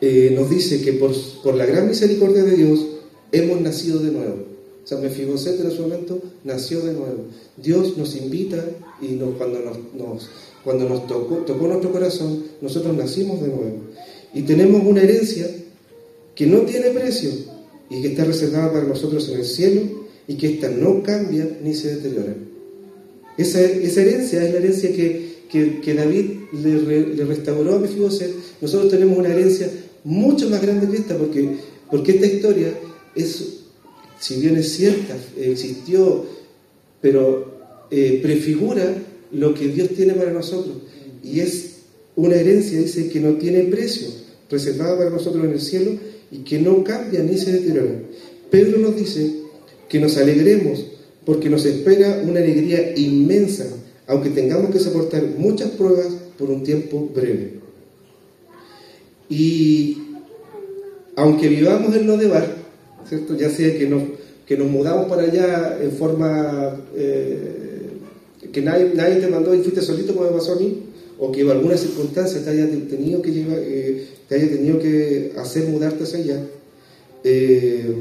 eh, 0.00 0.32
nos 0.34 0.50
dice 0.50 0.80
que 0.82 0.94
por, 0.94 1.54
la 1.54 1.66
gran 1.66 1.88
misericordia 1.88 2.42
de 2.42 2.56
Dios 2.56 2.86
hemos 3.32 3.60
nacido 3.60 4.00
de 4.00 4.12
nuevo. 4.12 4.54
Sea, 4.84 4.98
Mefiboset 4.98 5.60
en 5.60 5.68
ese 5.68 5.80
momento 5.80 6.20
nació 6.44 6.80
de 6.80 6.92
nuevo. 6.92 7.24
Dios 7.56 7.96
nos 7.96 8.16
invita 8.16 8.62
y 9.00 9.16
cuando, 9.38 9.60
nos, 9.60 10.28
cuando 10.62 10.88
nos 10.88 11.06
tocó, 11.06 11.36
tocó 11.36 11.66
nuestro 11.66 11.90
corazón, 11.90 12.44
nosotros 12.60 12.94
nacimos 12.96 13.40
de 13.40 13.48
nuevo. 13.48 13.78
Y 14.34 14.42
tenemos 14.42 14.82
una 14.84 15.02
herencia 15.02 15.48
que 16.34 16.46
no 16.46 16.62
tiene 16.62 16.90
precio 16.90 17.30
y 17.88 18.02
que 18.02 18.08
está 18.08 18.24
reservada 18.24 18.72
para 18.72 18.84
nosotros 18.84 19.28
en 19.28 19.38
el 19.38 19.44
cielo 19.44 19.82
y 20.26 20.34
que 20.34 20.54
ésta 20.54 20.68
no 20.68 21.02
cambia 21.02 21.48
ni 21.62 21.74
se 21.74 21.96
deteriora. 21.96 22.34
Esa, 23.36 23.60
esa 23.60 24.02
herencia 24.02 24.44
es 24.44 24.52
la 24.52 24.58
herencia 24.58 24.92
que, 24.92 25.34
que, 25.82 25.94
David 25.94 26.24
le, 26.52 27.24
restauró 27.24 27.76
a 27.76 27.78
Mefiboset. 27.78 28.30
Nosotros 28.60 28.90
tenemos 28.90 29.16
una 29.18 29.28
herencia 29.28 29.70
mucho 30.04 30.50
más 30.50 30.60
grande 30.60 30.88
que 30.88 30.96
esta 30.98 31.16
porque, 31.16 31.48
porque 31.90 32.12
esta 32.12 32.26
historia 32.26 32.72
es, 33.14 33.60
si 34.20 34.40
bien 34.40 34.56
es 34.56 34.72
cierta, 34.72 35.16
existió, 35.36 36.26
pero 37.00 37.86
eh, 37.90 38.20
prefigura 38.22 38.94
lo 39.32 39.54
que 39.54 39.68
Dios 39.68 39.90
tiene 39.90 40.14
para 40.14 40.32
nosotros. 40.32 40.76
Y 41.22 41.40
es 41.40 41.74
una 42.16 42.36
herencia, 42.36 42.78
dice, 42.78 43.08
que 43.08 43.20
no 43.20 43.34
tiene 43.34 43.60
precio, 43.64 44.08
reservada 44.50 44.96
para 44.96 45.10
nosotros 45.10 45.44
en 45.44 45.52
el 45.52 45.60
cielo 45.60 45.92
y 46.30 46.38
que 46.38 46.60
no 46.60 46.82
cambia 46.84 47.22
ni 47.22 47.38
se 47.38 47.52
deteriora. 47.52 48.00
Pedro 48.50 48.78
nos 48.78 48.96
dice 48.96 49.30
que 49.88 49.98
nos 49.98 50.16
alegremos 50.16 50.84
porque 51.24 51.48
nos 51.48 51.64
espera 51.64 52.22
una 52.24 52.40
alegría 52.40 52.96
inmensa, 52.96 53.66
aunque 54.06 54.30
tengamos 54.30 54.70
que 54.70 54.78
soportar 54.78 55.22
muchas 55.38 55.70
pruebas 55.70 56.08
por 56.38 56.50
un 56.50 56.62
tiempo 56.62 57.10
breve. 57.14 57.60
Y 59.28 59.98
aunque 61.16 61.48
vivamos 61.48 61.94
en 61.96 62.06
lo 62.06 62.16
de 62.16 62.28
bar, 62.28 62.46
¿cierto? 63.08 63.36
ya 63.36 63.48
sea 63.48 63.76
que 63.78 63.88
nos, 63.88 64.02
que 64.46 64.56
nos 64.56 64.68
mudamos 64.68 65.06
para 65.06 65.22
allá 65.22 65.78
en 65.82 65.92
forma 65.92 66.76
eh, 66.94 67.54
que 68.52 68.60
nadie, 68.60 68.92
nadie 68.94 69.16
te 69.16 69.28
mandó 69.28 69.54
y 69.54 69.60
fuiste 69.62 69.80
solito 69.80 70.14
como 70.14 70.30
me 70.30 70.36
pasó 70.36 70.52
a 70.52 70.56
mí, 70.56 70.82
o 71.18 71.30
que 71.30 71.42
alguna 71.42 71.76
circunstancia 71.76 72.42
te 72.42 72.50
haya 72.50 72.68
tenido 72.88 73.22
que, 73.22 73.32
llevar, 73.32 73.58
eh, 73.60 74.06
te 74.28 74.34
haya 74.34 74.48
tenido 74.48 74.78
que 74.78 75.32
hacer 75.36 75.68
mudarte 75.68 76.04
hacia 76.04 76.18
allá, 76.18 76.40
eh, 77.22 77.94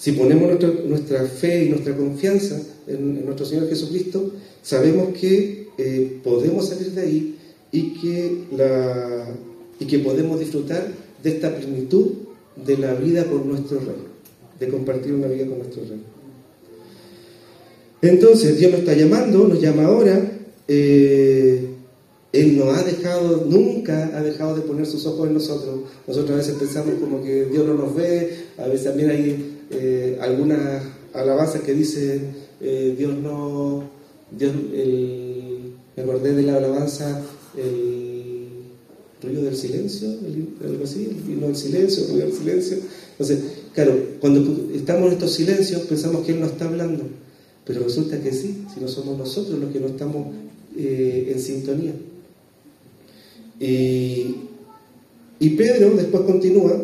si 0.00 0.12
ponemos 0.12 0.58
nuestra, 0.86 1.26
fe 1.26 1.64
y 1.64 1.68
nuestra 1.68 1.94
confianza 1.94 2.58
en, 2.86 3.22
nuestro 3.22 3.44
Señor 3.44 3.68
Jesucristo, 3.68 4.32
sabemos 4.62 5.10
que 5.10 5.68
eh, 5.76 6.20
podemos 6.24 6.70
salir 6.70 6.92
de 6.92 7.02
ahí 7.02 7.36
y 7.70 8.00
que, 8.00 9.98
podemos 9.98 10.40
disfrutar 10.40 10.88
de 11.22 11.30
esta 11.30 11.54
plenitud 11.54 12.12
de 12.64 12.78
la 12.78 12.94
vida 12.94 13.24
con 13.26 13.46
nuestro 13.46 13.78
Rey, 13.80 14.02
de 14.58 14.68
compartir 14.68 15.12
una 15.12 15.26
vida 15.26 15.44
con 15.46 15.58
nuestro 15.58 15.82
Rey. 15.82 16.02
Entonces 18.00 18.58
Dios 18.58 18.70
nos 18.70 18.80
está 18.80 18.94
llamando, 18.94 19.48
nos 19.48 19.60
llama 19.60 19.84
ahora, 19.84 20.32
eh, 20.66 21.68
Él 22.32 22.56
no 22.56 22.70
ha 22.70 22.82
dejado, 22.82 23.44
nunca 23.46 24.16
ha 24.16 24.22
dejado 24.22 24.56
de 24.56 24.62
poner 24.62 24.86
sus 24.86 25.04
ojos 25.04 25.28
en 25.28 25.34
nosotros. 25.34 25.80
Nosotros 26.06 26.30
a 26.30 26.36
veces 26.36 26.54
pensamos 26.54 26.94
como 26.98 27.22
que 27.22 27.44
Dios 27.44 27.66
no 27.66 27.74
nos 27.74 27.94
ve, 27.94 28.46
a 28.56 28.66
veces 28.66 28.84
también 28.84 29.10
hay 29.10 29.59
eh, 29.70 30.18
algunas 30.20 30.82
alabanzas 31.12 31.62
que 31.62 31.72
dicen 31.74 32.34
eh, 32.60 32.94
Dios 32.98 33.16
no, 33.16 33.84
Dios, 34.36 34.52
me 35.96 36.02
acordé 36.02 36.34
de 36.34 36.42
la 36.42 36.56
alabanza, 36.56 37.22
el 37.56 38.48
ruido 39.22 39.42
del 39.44 39.56
silencio, 39.56 40.08
algo 40.64 40.84
así, 40.84 41.08
el 41.28 41.40
del 41.40 41.56
silencio, 41.56 42.04
el 42.04 42.10
ruido 42.10 42.26
del 42.26 42.36
silencio. 42.36 42.78
Entonces, 43.12 43.40
claro, 43.74 43.96
cuando 44.20 44.68
estamos 44.74 45.08
en 45.08 45.12
estos 45.12 45.32
silencios 45.32 45.82
pensamos 45.82 46.24
que 46.24 46.32
Él 46.32 46.40
no 46.40 46.46
está 46.46 46.66
hablando, 46.66 47.04
pero 47.64 47.84
resulta 47.84 48.20
que 48.20 48.32
sí, 48.32 48.64
si 48.74 48.80
no 48.80 48.88
somos 48.88 49.16
nosotros 49.18 49.58
los 49.58 49.72
que 49.72 49.80
no 49.80 49.88
estamos 49.88 50.26
eh, 50.76 51.32
en 51.32 51.40
sintonía. 51.40 51.92
Y, 53.58 54.36
y 55.38 55.50
Pedro 55.50 55.90
después 55.90 56.22
continúa 56.24 56.82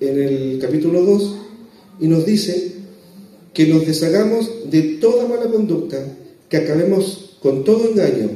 en 0.00 0.18
el 0.18 0.58
capítulo 0.60 1.02
2 1.02 1.43
y 2.00 2.08
nos 2.08 2.26
dice 2.26 2.72
que 3.52 3.66
nos 3.66 3.86
deshagamos 3.86 4.70
de 4.70 4.82
toda 5.00 5.28
mala 5.28 5.50
conducta, 5.50 6.04
que 6.48 6.56
acabemos 6.56 7.38
con 7.40 7.64
todo 7.64 7.90
engaño, 7.90 8.30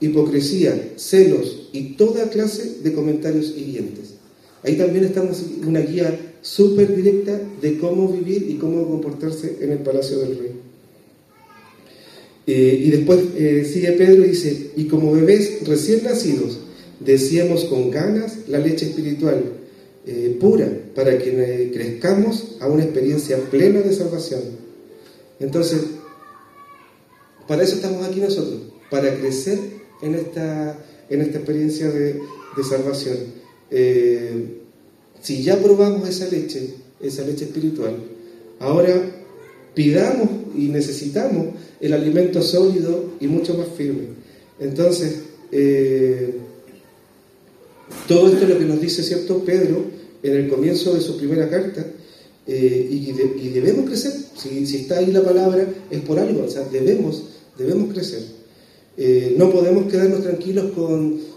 hipocresía, 0.00 0.92
celos 0.96 1.68
y 1.72 1.94
toda 1.94 2.30
clase 2.30 2.78
de 2.82 2.92
comentarios 2.92 3.54
hirientes. 3.56 4.14
Ahí 4.62 4.76
también 4.76 5.04
estamos 5.04 5.42
una 5.66 5.80
guía 5.80 6.18
súper 6.42 6.94
directa 6.94 7.40
de 7.60 7.78
cómo 7.78 8.08
vivir 8.08 8.46
y 8.48 8.54
cómo 8.54 8.86
comportarse 8.86 9.56
en 9.60 9.72
el 9.72 9.78
palacio 9.78 10.18
del 10.20 10.38
rey. 10.38 10.52
Eh, 12.46 12.82
y 12.84 12.90
después 12.90 13.20
eh, 13.36 13.68
sigue 13.70 13.92
Pedro 13.92 14.24
y 14.24 14.30
dice, 14.30 14.70
y 14.76 14.84
como 14.84 15.12
bebés 15.12 15.66
recién 15.66 16.04
nacidos, 16.04 16.58
decíamos 17.00 17.64
con 17.64 17.90
ganas 17.90 18.48
la 18.48 18.58
leche 18.58 18.86
espiritual 18.86 19.59
eh, 20.10 20.36
pura, 20.40 20.68
para 20.94 21.16
que 21.18 21.70
crezcamos 21.72 22.56
a 22.60 22.66
una 22.66 22.82
experiencia 22.82 23.38
plena 23.50 23.80
de 23.80 23.94
salvación. 23.94 24.42
Entonces, 25.38 25.82
para 27.46 27.62
eso 27.62 27.76
estamos 27.76 28.06
aquí 28.06 28.20
nosotros, 28.20 28.60
para 28.90 29.14
crecer 29.18 29.58
en 30.02 30.14
esta, 30.14 30.78
en 31.08 31.20
esta 31.22 31.38
experiencia 31.38 31.88
de, 31.90 32.20
salvación. 32.68 33.16
si 35.22 35.42
ya 35.42 35.56
probamos 35.62 36.06
esa 36.08 36.28
leche, 36.28 36.74
esa 37.00 37.22
leche 37.22 37.46
espiritual, 37.46 37.96
ahora 38.58 39.00
pidamos 39.74 40.28
y 40.54 40.68
necesitamos 40.68 41.54
el 41.80 41.92
alimento 41.94 42.42
sólido 42.42 43.12
y 43.20 43.26
mucho 43.26 43.54
más 43.54 43.68
firme. 43.76 44.08
Entonces, 44.58 45.20
eh, 45.52 46.34
todo 48.06 48.28
esto 48.28 48.44
es 48.44 48.50
lo 48.50 48.58
que 48.58 48.64
nos 48.66 48.80
dice, 48.80 49.02
¿cierto?, 49.02 49.42
Pedro 49.44 49.84
en 50.22 50.34
el 50.34 50.48
comienzo 50.48 50.94
de 50.94 51.00
su 51.00 51.16
primera 51.16 51.48
carta, 51.48 51.86
eh, 52.46 52.88
y, 52.90 53.48
debemos 53.50 53.86
crecer. 53.86 54.12
Si, 54.36 54.76
está 54.76 54.98
ahí 54.98 55.12
la 55.12 55.22
palabra, 55.22 55.66
es 55.90 56.00
por 56.00 56.18
algo, 56.18 56.44
o 56.44 56.48
sea, 56.48 56.64
debemos, 56.70 57.22
debemos 57.56 57.92
crecer. 57.92 58.22
Eh, 58.96 59.34
no 59.38 59.50
podemos 59.50 59.90
quedarnos 59.90 60.22
tranquilos 60.22 60.72
con 60.72 61.30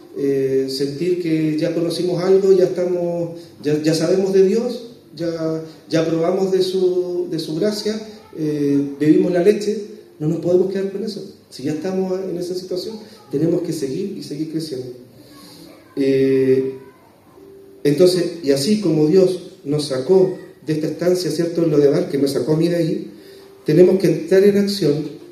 sentir 0.68 1.24
que 1.24 1.58
ya 1.58 1.74
conocimos 1.74 2.24
algo, 2.24 2.54
ya 2.54 2.66
estamos, 2.66 3.32
ya, 3.64 3.82
ya 3.82 3.96
sabemos 3.96 4.32
de 4.32 4.46
Dios, 4.46 4.92
ya, 5.16 5.64
ya 5.90 6.06
probamos 6.06 6.52
de 6.52 6.62
su, 6.62 7.28
de 7.32 7.40
su 7.40 7.56
gracia, 7.56 8.00
bebimos 9.00 9.32
la 9.32 9.42
leche, 9.42 9.76
no 10.20 10.28
nos 10.28 10.40
podemos 10.40 10.72
quedar 10.72 10.92
con 10.92 11.04
eso. 11.04 11.34
Si 11.50 11.64
ya 11.64 11.74
estamos 11.74 12.20
en 12.20 12.38
esa 12.38 12.56
situación, 12.56 12.98
tenemos 13.32 13.62
que 13.62 13.74
seguir 13.74 14.18
y 14.18 14.24
seguir 14.24 14.52
creciendo. 14.52 14.88
Eh, 15.96 16.78
entonces, 17.84 18.40
y 18.44 18.52
así 18.52 18.80
como 18.82 19.08
Dios 19.08 19.52
nos 19.64 19.88
sacó 19.88 20.38
de 20.66 20.74
esta 20.74 20.88
estancia, 20.88 21.32
¿cierto? 21.32 21.66
Lo 21.66 21.78
de 21.78 21.90
Bar, 21.90 22.10
que 22.10 22.18
me 22.18 22.28
sacó 22.28 22.54
a 22.54 22.58
mí 22.58 22.68
de 22.68 22.76
ahí, 22.76 23.12
tenemos 23.66 24.00
que 24.00 24.08
entrar 24.08 24.44
en 24.44 24.58
acción 24.58 25.24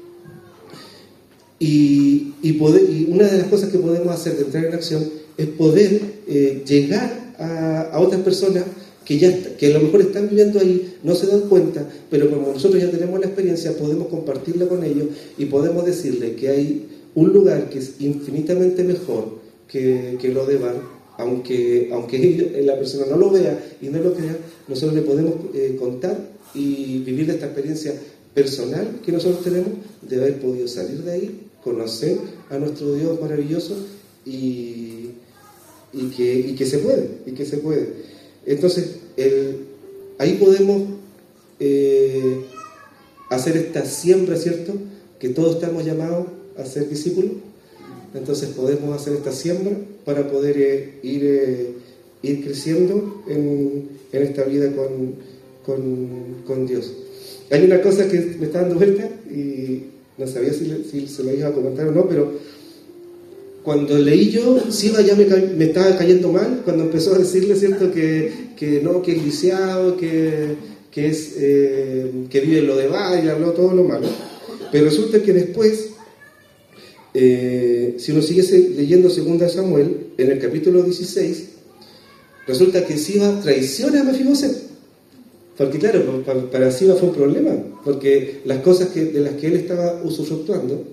y, 1.60 2.54
poder, 2.54 2.84
y 2.90 3.08
una 3.10 3.28
de 3.28 3.38
las 3.38 3.48
cosas 3.48 3.70
que 3.70 3.78
podemos 3.78 4.14
hacer 4.14 4.36
de 4.36 4.44
entrar 4.44 4.66
en 4.66 4.74
acción 4.74 5.08
es 5.38 5.48
poder 5.48 6.02
eh, 6.28 6.64
llegar 6.68 7.34
a, 7.38 7.82
a 7.94 8.00
otras 8.00 8.22
personas 8.22 8.64
que, 9.06 9.18
ya, 9.18 9.56
que 9.58 9.68
a 9.68 9.70
lo 9.78 9.82
mejor 9.82 10.02
están 10.02 10.30
viviendo 10.30 10.60
ahí, 10.60 10.98
no 11.04 11.16
se 11.16 11.28
dan 11.28 11.42
cuenta, 11.42 11.88
pero 12.10 12.30
como 12.30 12.52
nosotros 12.52 12.82
ya 12.82 12.90
tenemos 12.90 13.20
la 13.20 13.28
experiencia, 13.28 13.78
podemos 13.78 14.08
compartirla 14.08 14.68
con 14.68 14.84
ellos 14.84 15.08
y 15.38 15.46
podemos 15.46 15.86
decirle 15.86 16.36
que 16.36 16.50
hay 16.50 16.88
un 17.16 17.32
lugar 17.32 17.70
que 17.70 17.80
es 17.80 17.96
infinitamente 18.00 18.84
mejor 18.84 19.40
que, 19.68 20.18
que 20.20 20.30
lo 20.30 20.46
de 20.46 20.58
Bar, 20.58 20.76
aunque, 21.22 21.90
aunque 21.92 22.62
la 22.66 22.78
persona 22.78 23.06
no 23.06 23.18
lo 23.18 23.30
vea 23.30 23.78
y 23.82 23.88
no 23.88 24.00
lo 24.00 24.14
crea, 24.14 24.36
nosotros 24.68 24.96
le 24.96 25.02
podemos 25.04 25.36
eh, 25.54 25.78
contar 25.80 26.18
y 26.54 27.00
vivir 27.00 27.30
esta 27.30 27.46
experiencia 27.46 27.94
personal 28.34 29.00
que 29.06 29.12
nosotros 29.12 29.44
tenemos 29.44 29.70
de 30.02 30.16
haber 30.18 30.40
podido 30.40 30.68
salir 30.68 31.04
de 31.04 31.12
ahí, 31.12 31.40
conocer 31.64 32.18
a 32.50 32.58
nuestro 32.58 32.94
Dios 32.96 33.22
maravilloso 33.22 33.76
y, 34.26 35.12
y, 35.94 36.10
que, 36.16 36.34
y 36.34 36.56
que 36.56 36.66
se 36.66 36.80
puede, 36.80 37.10
y 37.26 37.32
que 37.32 37.46
se 37.46 37.58
puede. 37.58 37.88
Entonces, 38.46 38.96
ahí 40.18 40.34
podemos 40.34 40.84
eh, 41.60 42.46
hacer 43.30 43.58
esta 43.58 43.86
siembra, 43.86 44.36
¿cierto? 44.38 44.74
Que 45.20 45.30
todos 45.30 45.56
estamos 45.56 45.86
llamados 45.86 46.28
a 46.58 46.66
ser 46.66 46.90
discípulos. 46.90 47.32
Entonces 48.14 48.50
podemos 48.50 49.00
hacer 49.00 49.14
esta 49.14 49.32
siembra 49.32 49.78
para 50.06 50.30
poder 50.30 50.58
eh, 50.58 50.94
ir, 51.04 51.22
eh, 51.24 51.68
ir 52.24 52.44
creciendo 52.44 53.24
en, 53.28 53.90
esta 54.12 54.44
vida 54.44 54.72
con, 54.76 56.68
Dios. 56.68 56.94
Hay 57.50 57.64
una 57.64 57.82
cosa 57.82 58.08
que 58.08 58.20
me 58.40 58.46
está 58.46 58.62
dando 58.62 58.76
vuelta 58.76 59.10
y 59.30 59.84
no 60.18 60.28
sabía 60.28 60.54
si, 60.54 60.86
si 60.90 61.08
se 61.08 61.24
lo 61.24 61.34
iba 61.34 61.48
a 61.48 61.54
comentar 61.54 61.88
o 61.88 61.92
no, 61.92 62.08
pero 62.08 62.34
cuando 63.64 63.98
leí 63.98 64.30
yo, 64.32 64.60
Siva 64.72 65.02
ya 65.02 65.16
me, 65.16 65.24
estaba 65.64 65.96
cayendo 65.96 66.32
mal, 66.32 66.62
cuando 66.66 66.84
empezó 66.84 67.14
a 67.14 67.20
decirle, 67.20 67.56
¿cierto?, 67.56 67.92
que, 67.92 68.82
no, 68.84 69.02
que 69.02 69.16
es 69.16 69.24
lisiado, 69.24 69.98
que, 69.98 70.56
es, 70.96 71.36
eh, 71.38 72.12
que 72.30 72.40
vive 72.40 72.60
en 72.60 72.68
lo 72.68 72.76
de 72.76 72.90
y 73.24 73.28
habló 73.28 73.52
todo 73.52 73.74
lo 73.76 73.84
malo. 73.84 74.08
Pero 74.72 74.86
resulta 74.86 75.22
que 75.22 75.34
después, 75.34 75.91
eh, 77.14 77.96
si 77.98 78.12
uno 78.12 78.22
sigue 78.22 78.44
leyendo 78.76 79.10
2 79.10 79.52
Samuel, 79.52 80.12
en 80.18 80.32
el 80.32 80.40
capítulo 80.40 80.84
16, 80.84 81.50
resulta 82.48 82.86
que 82.86 82.98
Siva 82.98 83.40
traiciona 83.42 84.02
a 84.02 84.04
Mefiboset. 84.04 84.56
Porque 85.58 85.78
claro, 85.78 86.24
para, 86.52 86.72
Siva 86.72 86.96
fue 86.96 87.10
un 87.10 87.16
problema, 87.16 87.52
porque 87.84 88.42
las 88.46 88.60
cosas 88.62 88.96
de 88.96 89.20
las 89.20 89.34
que 89.36 89.48
él 89.48 89.56
estaba 89.56 90.02
usufructuando, 90.04 90.84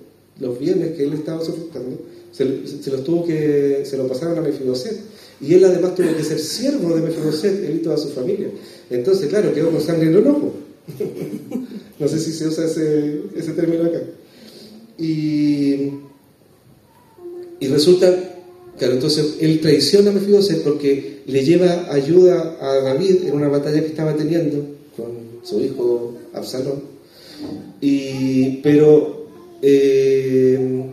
los 0.41 0.59
bienes 0.59 0.97
que 0.97 1.05
él 1.05 1.15
estaba 1.15 1.41
usufructuando, 1.41 1.99
se, 2.33 2.45
los 2.91 3.05
tuvo 3.05 3.25
que, 3.25 3.83
se 3.85 3.97
lo 3.97 4.07
pasaron 4.07 4.39
a 4.39 4.43
Mefiboset. 4.43 4.99
Y 5.41 5.55
él 5.55 5.65
además 5.65 5.95
tuvo 5.95 6.15
que 6.17 6.25
ser 6.25 6.41
siervo 6.41 6.97
de 6.97 7.03
Mefiboset, 7.03 7.65
él 7.65 7.77
y 7.77 7.83
toda 7.83 7.97
su 7.97 8.09
familia. 8.09 8.49
Entonces, 8.91 9.29
claro, 9.29 9.55
quedó 9.55 9.71
con 9.71 9.81
sangre 9.81 10.09
en 10.09 10.17
el 10.17 10.27
ojo. 10.27 10.53
no 11.99 12.09
sé 12.09 12.19
si 12.19 12.33
se 12.33 12.49
usa 12.49 12.65
ese, 12.65 13.23
ese 13.37 13.53
término 13.53 13.85
acá. 13.85 14.01
Y, 14.99 15.93
y 17.61 17.67
resulta, 17.67 18.15
claro, 18.79 18.95
entonces 18.95 19.37
él 19.41 19.61
traiciona 19.61 20.11
a 20.11 20.13
Mefiboset 20.15 20.63
porque 20.63 21.23
le 21.27 21.45
lleva 21.45 21.93
ayuda 21.93 22.57
a 22.61 22.75
David 22.83 23.25
en 23.27 23.35
una 23.35 23.49
batalla 23.49 23.81
que 23.81 23.89
estaba 23.89 24.15
teniendo 24.17 24.65
con 24.97 25.41
su 25.43 25.61
hijo 25.61 26.15
Absalón. 26.33 26.83
Y, 27.81 28.59
pero 28.63 29.27
eh, 29.63 30.85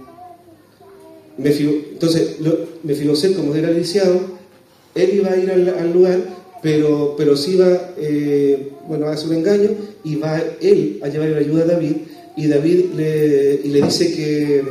entonces, 1.38 2.38
Mefiboset, 2.84 3.36
como 3.36 3.56
era 3.56 3.72
lisiado, 3.72 4.20
él 4.94 5.16
iba 5.16 5.32
a 5.32 5.38
ir 5.38 5.52
al, 5.52 5.94
lugar, 5.94 6.22
pero, 6.64 7.16
pero 7.18 7.36
sí 7.36 7.58
va, 7.58 7.94
eh, 7.98 8.70
bueno, 8.88 9.08
a 9.08 9.12
hacer 9.12 9.30
un 9.30 9.36
engaño 9.36 9.72
y 10.04 10.16
va 10.16 10.42
él 10.62 11.00
a 11.02 11.10
llevar 11.10 11.30
la 11.30 11.40
ayuda 11.40 11.64
a 11.64 11.68
David 11.68 11.96
y 12.38 12.48
David 12.48 12.86
le, 12.96 13.60
y 13.64 13.68
le 13.70 13.82
dice 13.82 14.14
que, 14.14 14.64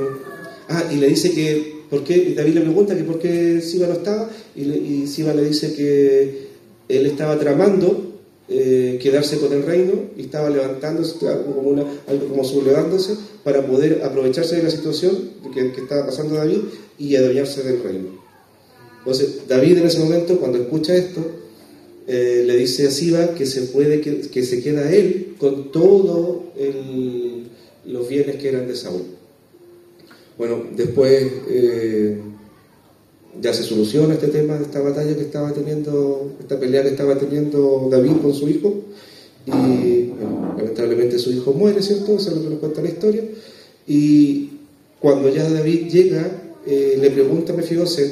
ah, 0.68 0.85
y 0.90 0.96
le 0.96 1.09
dice 1.09 1.33
que, 1.33 1.73
¿por 1.90 2.05
qué? 2.05 2.35
David 2.35 2.55
le 2.55 2.61
pregunta 2.62 2.97
que 2.97 3.05
por 3.05 3.18
qué 3.18 3.61
Siba 3.61 3.87
no 3.87 3.94
estaba 3.94 4.31
y, 4.57 5.07
Siba 5.07 5.35
le 5.35 5.44
dice 5.44 5.75
que 5.75 6.49
él 6.88 7.07
estaba 7.07 7.38
tramando 7.38 8.12
eh, 8.49 8.99
quedarse 9.01 9.38
con 9.38 9.53
el 9.53 9.62
reino 9.62 10.11
y 10.16 10.23
estaba 10.23 10.51
levantándose, 10.51 11.14
como, 11.18 11.62
una, 11.62 11.85
algo 12.07 12.29
como 12.29 12.44
sublevándose 12.44 13.16
para 13.42 13.66
poder 13.66 14.03
aprovecharse 14.05 14.57
de 14.57 14.64
la 14.64 14.70
situación 14.70 15.31
que, 15.53 15.68
estaba 15.81 16.07
pasando 16.07 16.35
David 16.35 16.59
y 16.99 17.16
adueñarse 17.16 17.62
del 17.62 17.83
reino. 17.83 18.23
Entonces, 18.99 19.49
David 19.49 19.79
en 19.79 19.87
ese 19.87 19.99
momento, 19.99 20.38
cuando 20.38 20.59
escucha 20.59 20.94
esto, 20.94 21.23
eh, 22.07 22.44
le 22.47 22.57
dice 22.57 22.87
a 22.87 22.90
Siba 22.90 23.35
que 23.35 23.47
se 23.47 23.62
puede, 23.62 24.01
que, 24.01 24.44
se 24.44 24.62
queda 24.62 24.92
él 24.92 25.37
con 25.38 25.73
todos 25.73 26.42
los 27.87 28.09
bienes 28.09 28.37
que 28.37 28.49
eran 28.49 28.68
de 28.68 28.77
Saúl. 28.77 29.03
Bueno, 30.37 30.62
después 30.77 31.33
eh, 31.49 32.18
ya 33.40 33.53
se 33.55 33.62
soluciona 33.62 34.14
este 34.14 34.29
tema 34.29 34.57
de 34.57 34.64
esta 34.64 34.81
batalla 34.81 35.14
que 35.14 35.23
estaba 35.23 35.53
teniendo, 35.53 36.33
esta 36.40 36.59
pelea 36.59 36.83
que 36.83 36.88
estaba 36.90 37.16
teniendo 37.16 37.88
David 37.90 38.16
con 38.23 38.35
su 38.35 38.49
hijo, 38.49 38.75
y 39.47 40.11
lamentablemente 40.57 41.18
su 41.18 41.31
hijo 41.31 41.53
muere, 41.53 41.83
¿cierto? 41.83 42.16
Eso 42.16 42.31
es 42.31 42.37
lo 42.37 42.42
que 42.42 42.51
nos 42.51 42.59
cuenta 42.59 42.83
la 42.83 42.88
historia, 42.88 43.23
y, 43.87 44.51
cuando 45.05 45.29
ya 45.29 45.47
David 45.51 45.88
llega, 45.90 46.27
eh, 46.66 46.97
le 46.99 47.11
pregunta 47.11 47.53
a 47.53 47.57
Mefiboset 47.57 48.11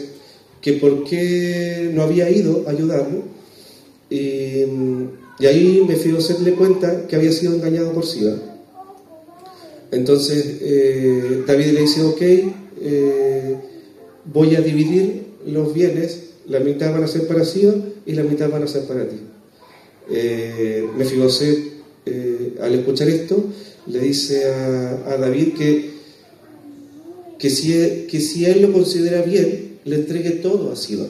que 0.60 0.74
por 0.74 1.04
qué 1.04 1.90
no 1.94 2.02
había 2.02 2.28
ido 2.30 2.64
a 2.66 2.70
ayudarlo. 2.70 3.22
Y, 4.10 4.66
y 5.38 5.46
ahí 5.46 5.82
Mefiboset 5.88 6.40
le 6.40 6.52
cuenta 6.52 7.06
que 7.06 7.16
había 7.16 7.32
sido 7.32 7.54
engañado 7.54 7.92
por 7.92 8.04
Siba. 8.04 8.51
Entonces 9.92 10.58
eh, 10.62 11.44
David 11.46 11.72
le 11.72 11.80
dice, 11.82 12.02
ok, 12.02 12.22
eh, 12.80 13.56
voy 14.24 14.56
a 14.56 14.60
dividir 14.60 15.26
los 15.46 15.72
bienes, 15.74 16.30
la 16.48 16.60
mitad 16.60 16.92
van 16.92 17.04
a 17.04 17.08
ser 17.08 17.28
para 17.28 17.44
Siba 17.44 17.74
y 18.06 18.12
la 18.12 18.24
mitad 18.24 18.50
van 18.50 18.62
a 18.64 18.66
ser 18.66 18.84
para 18.84 19.08
ti. 19.08 19.16
Eh, 20.10 20.88
eh, 22.04 22.54
al 22.60 22.74
escuchar 22.74 23.08
esto, 23.08 23.44
le 23.86 24.00
dice 24.00 24.46
a, 24.46 25.16
David 25.18 25.54
que, 25.54 25.90
que 27.38 27.50
si 27.50 28.44
él 28.44 28.62
lo 28.62 28.72
considera 28.72 29.22
bien, 29.22 29.78
le 29.84 29.96
entregue 29.96 30.30
todo 30.30 30.72
a 30.72 30.76
Siba 30.76 31.06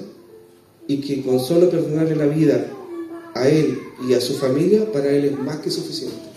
y 0.88 1.00
que 1.00 1.22
con 1.22 1.38
solo 1.38 1.70
perdonarle 1.70 2.16
la 2.16 2.26
vida 2.26 2.66
a 3.34 3.48
él 3.48 3.78
y 4.08 4.14
a 4.14 4.20
su 4.20 4.34
familia, 4.34 4.90
para 4.90 5.10
él 5.10 5.26
es 5.26 5.38
más 5.38 5.58
que 5.58 5.70
suficiente. 5.70 6.31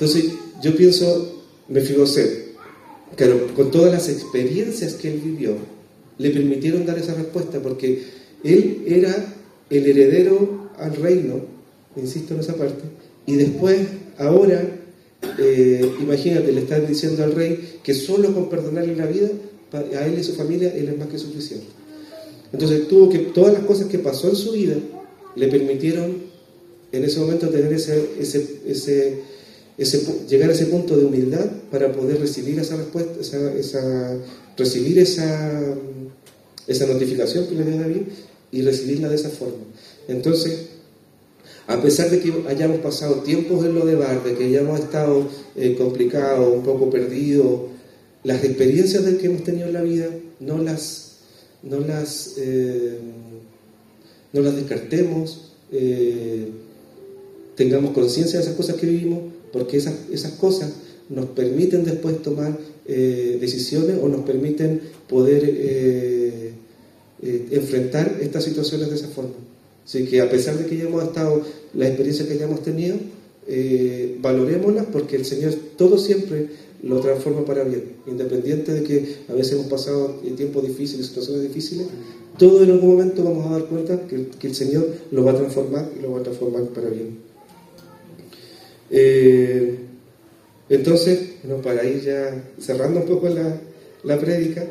Entonces, 0.00 0.26
yo 0.62 0.76
pienso, 0.76 1.42
Mefiboset, 1.68 2.54
claro, 3.16 3.48
con 3.56 3.72
todas 3.72 3.92
las 3.92 4.08
experiencias 4.08 4.94
que 4.94 5.08
él 5.12 5.20
vivió, 5.24 5.56
le 6.18 6.30
permitieron 6.30 6.86
dar 6.86 6.96
esa 6.98 7.14
respuesta, 7.14 7.60
porque 7.60 8.04
él 8.44 8.84
era 8.86 9.34
el 9.70 9.86
heredero 9.88 10.70
al 10.78 10.94
reino, 10.94 11.40
insisto 11.96 12.34
en 12.34 12.40
esa 12.40 12.54
parte, 12.54 12.84
y 13.26 13.34
después, 13.34 13.80
ahora, 14.18 14.62
eh, 15.36 15.92
imagínate, 16.00 16.52
le 16.52 16.60
están 16.60 16.86
diciendo 16.86 17.24
al 17.24 17.32
rey 17.32 17.80
que 17.82 17.92
solo 17.92 18.32
con 18.32 18.48
perdonarle 18.48 18.94
la 18.94 19.06
vida, 19.06 19.30
a 19.72 20.06
él 20.06 20.14
y 20.16 20.20
a 20.20 20.24
su 20.24 20.34
familia, 20.34 20.72
él 20.76 20.90
es 20.90 20.96
más 20.96 21.08
que 21.08 21.18
suficiente. 21.18 21.66
Entonces 22.52 22.86
tuvo 22.86 23.08
que, 23.08 23.18
todas 23.18 23.52
las 23.52 23.64
cosas 23.64 23.88
que 23.88 23.98
pasó 23.98 24.28
en 24.28 24.36
su 24.36 24.52
vida, 24.52 24.76
le 25.34 25.48
permitieron 25.48 26.18
en 26.92 27.04
ese 27.04 27.18
momento 27.18 27.48
tener 27.48 27.72
ese, 27.72 28.10
ese, 28.20 28.60
ese, 28.64 29.37
llegar 29.78 30.50
a 30.50 30.52
ese 30.52 30.66
punto 30.66 30.96
de 30.96 31.04
humildad 31.04 31.46
para 31.70 31.92
poder 31.92 32.20
recibir 32.20 32.58
esa 32.58 32.76
respuesta, 32.76 33.12
recibir 34.56 34.98
esa, 34.98 35.74
notificación 36.86 37.46
que 37.46 37.54
le 37.54 37.64
dio 37.64 37.80
David 37.80 38.02
y 38.50 38.62
recibirla 38.62 39.08
de 39.08 39.14
esa 39.14 39.30
forma. 39.30 39.64
Entonces, 40.08 40.70
a 41.68 41.80
pesar 41.80 42.10
de 42.10 42.18
que 42.18 42.32
hayamos 42.48 42.78
pasado 42.80 43.16
tiempos 43.16 43.64
en 43.64 43.74
lo 43.74 43.86
de 43.86 43.94
bar, 43.94 44.24
de 44.24 44.34
que 44.34 44.46
hayamos 44.46 44.80
estado 44.80 45.28
eh, 45.54 45.76
complicados, 45.76 46.52
un 46.52 46.64
poco 46.64 46.90
perdidos, 46.90 47.60
las 48.24 48.42
experiencias 48.42 49.04
del 49.04 49.18
que 49.18 49.26
hemos 49.26 49.44
tenido 49.44 49.68
en 49.68 49.74
la 49.74 49.82
vida 49.82 50.08
no 50.40 50.58
las, 50.58 51.18
no 51.62 51.78
las, 51.78 52.34
eh, 52.38 52.98
no 54.32 54.40
las 54.40 54.56
descartemos, 54.56 55.52
eh, 55.70 56.48
tengamos 57.54 57.92
conciencia 57.92 58.38
de 58.38 58.44
esas 58.44 58.56
cosas 58.56 58.76
que 58.76 58.86
vivimos, 58.86 59.37
porque 59.52 59.76
esas, 59.76 59.94
esas 60.12 60.32
cosas 60.32 60.72
nos 61.08 61.26
permiten 61.26 61.84
después 61.84 62.22
tomar 62.22 62.56
eh, 62.86 63.38
decisiones 63.40 63.96
o 64.02 64.08
nos 64.08 64.22
permiten 64.22 64.80
poder 65.08 65.42
eh, 65.44 66.52
eh, 67.22 67.48
enfrentar 67.50 68.18
estas 68.20 68.44
situaciones 68.44 68.90
de 68.90 68.94
esa 68.94 69.08
forma. 69.08 69.34
Así 69.84 70.04
que 70.04 70.20
a 70.20 70.30
pesar 70.30 70.56
de 70.56 70.66
que 70.66 70.76
hayamos 70.76 71.02
estado, 71.02 71.42
la 71.74 71.88
experiencia 71.88 72.26
que 72.26 72.34
hayamos 72.34 72.62
tenido, 72.62 72.96
eh, 73.46 74.18
valorémoslas 74.20 74.86
porque 74.92 75.16
el 75.16 75.24
Señor 75.24 75.54
todo 75.76 75.98
siempre 75.98 76.46
lo 76.82 77.00
transforma 77.00 77.44
para 77.44 77.64
bien, 77.64 77.94
independiente 78.06 78.72
de 78.72 78.82
que 78.82 79.16
a 79.28 79.32
veces 79.32 79.54
hemos 79.54 79.66
pasado 79.66 80.20
tiempos 80.36 80.62
difíciles, 80.64 81.06
situaciones 81.06 81.42
difíciles, 81.42 81.86
todo 82.38 82.62
en 82.62 82.70
algún 82.70 82.90
momento 82.90 83.24
vamos 83.24 83.46
a 83.46 83.58
dar 83.58 83.64
cuenta 83.64 84.06
que, 84.06 84.28
que 84.38 84.46
el 84.46 84.54
Señor 84.54 84.86
lo 85.10 85.24
va 85.24 85.32
a 85.32 85.36
transformar 85.36 85.90
y 85.98 86.02
lo 86.02 86.12
va 86.12 86.20
a 86.20 86.22
transformar 86.22 86.64
para 86.66 86.90
bien. 86.90 87.27
Eh, 88.90 89.76
entonces, 90.68 91.34
bueno, 91.42 91.62
para 91.62 91.84
ir 91.84 92.02
ya 92.02 92.44
cerrando 92.60 93.00
un 93.00 93.06
poco 93.06 93.28
la, 93.28 93.60
la 94.04 94.18
prédica, 94.18 94.64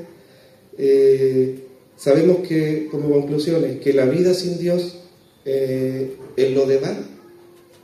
eh, 0.77 1.60
sabemos 1.97 2.47
que, 2.47 2.88
como 2.91 3.10
conclusiones, 3.10 3.80
que 3.80 3.93
la 3.93 4.06
vida 4.06 4.34
sin 4.34 4.60
Dios, 4.60 4.99
eh, 5.45 6.15
en 6.36 6.53
lo 6.53 6.65
de 6.65 6.80
dar, 6.80 6.97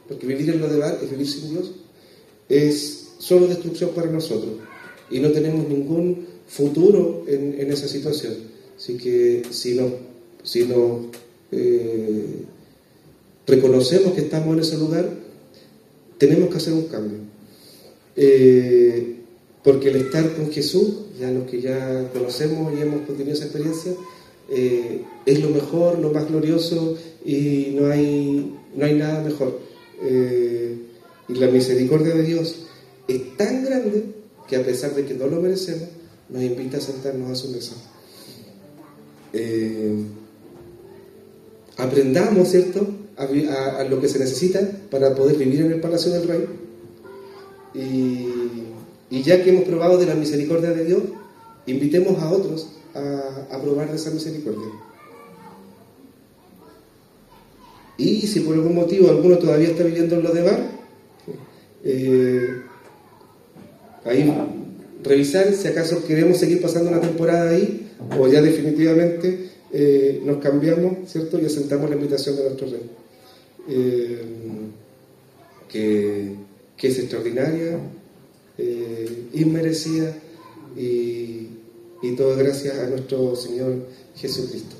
porque 0.08 0.28
vivir 0.28 0.50
en 0.50 0.60
lo 0.60 0.69
de 0.69 0.78
dar 0.78 1.00
es 1.02 1.10
vivir 1.10 1.28
sin 1.28 1.50
Dios, 1.52 1.72
es 2.50 3.13
solo 3.17 3.48
destrucción 3.48 3.91
para 3.91 4.12
nosotros 4.12 4.56
y 5.10 5.19
no 5.19 5.32
tenemos 5.32 5.67
ningún 5.67 6.28
futuro 6.48 7.24
en, 7.28 7.60
en 7.60 7.72
esa 7.72 7.88
situación. 7.88 8.34
Así 8.78 8.98
que 8.98 9.43
si 9.50 9.76
no, 9.76 9.91
si 10.43 10.65
no 10.65 11.10
eh, 11.52 12.43
reconocemos 13.48 14.13
que 14.13 14.22
estamos 14.22 14.54
en 14.54 14.60
ese 14.60 14.78
lugar, 14.78 15.10
tenemos 16.28 16.50
que 16.50 16.58
hacer 16.58 16.74
un 16.74 16.84
cambio. 16.84 17.18
Eh, 18.16 19.18
porque 19.62 19.90
el 19.90 19.98
estar 19.98 20.34
con 20.36 20.52
Jesús, 20.52 21.08
ya 21.20 21.30
los 21.32 21.50
que 21.50 21.60
ya 21.60 22.10
conocemos 22.14 22.74
y 22.74 22.82
hemos 22.82 23.06
tenido 23.06 23.34
esa 23.34 23.44
experiencia, 23.44 23.92
eh, 24.50 25.02
es 25.26 25.42
lo 25.42 25.50
mejor, 25.50 26.00
lo 26.00 26.12
más 26.12 26.30
glorioso 26.30 26.98
y 27.26 27.76
no 27.78 27.92
hay, 27.92 28.56
no 28.74 28.86
hay 28.86 28.94
nada 28.96 29.22
mejor. 29.22 29.60
Eh, 30.02 30.78
y 31.28 31.34
la 31.34 31.48
misericordia 31.48 32.16
de 32.16 32.24
Dios 32.24 32.68
es 33.10 33.36
tan 33.36 33.66
grande 33.66 34.06
que 34.48 34.56
a 34.56 34.64
pesar 34.64 34.96
de 34.96 35.04
que 35.04 35.16
no 35.16 35.28
lo 35.28 35.42
merecemos, 35.42 35.90
nos 36.30 36.42
invita 36.42 36.78
a 36.78 36.82
sentarnos 36.82 37.32
a 37.32 37.36
su 37.36 37.50
mesa. 37.50 37.76
Aprendamos, 41.76 42.50
¿cierto?, 42.50 43.03
a, 43.17 43.84
lo 43.84 44.02
que 44.02 44.10
se 44.10 44.19
necesita 44.19 44.60
para 44.89 45.13
poder 45.13 45.38
vivir 45.38 45.62
en 45.62 45.71
el 45.73 45.82
palacio 45.82 46.12
del 46.12 46.28
rey. 46.28 46.45
Y, 47.76 49.21
ya 49.23 49.43
que 49.43 49.52
hemos 49.52 49.63
probado 49.65 49.97
de 49.97 50.08
la 50.08 50.15
misericordia 50.15 50.71
de 50.71 50.86
Dios, 50.86 51.02
invitemos 51.67 52.19
a 52.21 52.32
otros 52.32 52.69
a, 52.93 53.47
a 53.52 53.62
probar 53.62 53.89
de 53.89 53.95
esa 53.95 54.10
misericordia. 54.12 54.67
Y 57.97 58.21
si 58.21 58.39
por 58.41 58.56
algún 58.56 58.76
motivo 58.76 59.10
alguno 59.10 59.38
todavía 59.38 59.69
está 59.69 59.84
viviendo 59.84 60.15
en 60.15 60.23
lo 60.23 60.32
de 60.32 60.41
bar, 60.41 60.73
eh, 61.84 62.62
ahí 64.06 64.34
revisar 65.04 65.54
si 65.54 65.67
acaso 65.67 66.06
queremos 66.06 66.38
seguir 66.38 66.62
pasando 66.62 66.89
una 66.89 67.02
temporada 67.02 67.52
ahí 67.52 67.91
o 68.17 68.28
ya 68.28 68.41
definitivamente 68.41 69.49
eh, 69.71 70.21
nos 70.26 70.38
cambiamos, 70.38 71.10
¿cierto? 71.12 71.39
Y 71.39 71.45
asentamos 71.45 71.89
la 71.89 71.95
invitación 71.95 72.36
de 72.36 72.43
nuestro 72.43 72.67
rey. 72.67 73.03
Eh, 73.67 74.21
que, 75.69 76.36
es 76.84 76.99
extraordinaria, 76.99 77.80
eh, 78.58 79.28
inmerecida 79.34 80.13
y, 80.76 81.47
y 82.02 82.15
todo 82.17 82.36
gracias 82.36 82.78
a 82.78 82.89
nuestro 82.89 83.38
Señor 83.38 83.88
Jesucristo. 84.15 84.76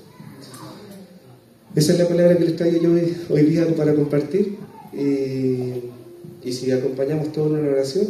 Esa 1.76 1.94
es 1.94 2.00
la 2.00 2.08
palabra 2.08 2.38
que 2.38 2.44
les 2.46 2.56
traigo 2.56 2.78
yo 2.84 2.92
hoy, 3.30 3.42
día 3.44 3.66
para 3.76 3.96
compartir. 3.96 4.58
Y, 4.94 6.52
si 6.52 6.72
acompañamos 6.72 7.32
todo 7.32 7.48
en 7.48 7.62
una 7.62 7.72
oración, 7.72 8.08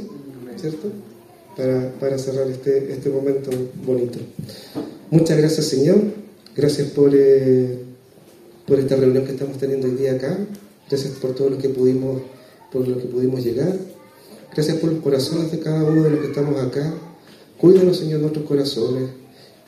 ¿cierto? 0.60 0.92
Para, 1.56 1.92
para 2.00 2.18
cerrar 2.18 2.50
este, 2.50 2.92
este 2.92 3.10
momento 3.10 3.52
bonito. 3.86 4.20
Muchas 5.12 5.38
gracias, 5.38 5.68
Señor. 5.68 5.98
Gracias 6.56 6.90
por, 6.90 7.12
eh, 7.14 7.78
por 8.68 8.80
esta 8.80 8.96
reunión 8.96 9.24
que 9.24 9.32
estamos 9.32 9.58
teniendo 9.58 9.88
hoy 9.88 9.94
día 9.94 10.14
acá. 10.14 10.38
Gracias 10.94 11.16
por 11.16 11.34
todo 11.34 11.50
lo 11.50 11.58
que 11.58 11.70
pudimos, 11.70 12.22
por 12.72 12.88
lo 12.88 13.00
que 13.00 13.08
pudimos 13.08 13.44
llegar. 13.44 13.76
Gracias 14.54 14.78
por 14.78 14.94
los 14.94 15.02
corazones 15.02 15.52
de 15.52 15.58
cada 15.58 15.84
uno 15.84 16.04
de 16.04 16.12
los 16.12 16.20
que 16.20 16.28
estamos 16.28 16.62
acá. 16.62 16.94
Cuídanos, 17.58 17.98
Señor, 17.98 18.20
nuestros 18.20 18.46
corazones. 18.46 19.10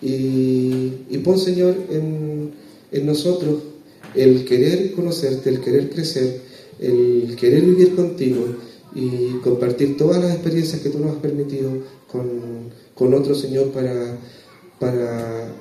Y, 0.04 1.18
pon, 1.24 1.40
Señor, 1.40 1.78
en, 1.90 2.52
en 2.92 3.06
nosotros 3.08 3.56
el 4.14 4.46
querer 4.46 4.92
conocerte, 4.92 5.50
el 5.50 5.62
querer 5.62 5.90
crecer, 5.90 6.42
el 6.80 7.36
querer 7.36 7.64
vivir 7.64 7.96
contigo 7.96 8.46
y 8.94 9.40
compartir 9.44 9.98
todas 9.98 10.22
las 10.22 10.32
experiencias 10.32 10.80
que 10.80 10.92
tú 10.92 11.00
nos 11.00 11.16
has 11.16 11.22
permitido 11.24 11.72
con, 12.12 12.30
con 12.94 13.16
otro 13.16 13.34
Señor 13.34 13.72
para, 13.72 14.16
para 14.80 15.52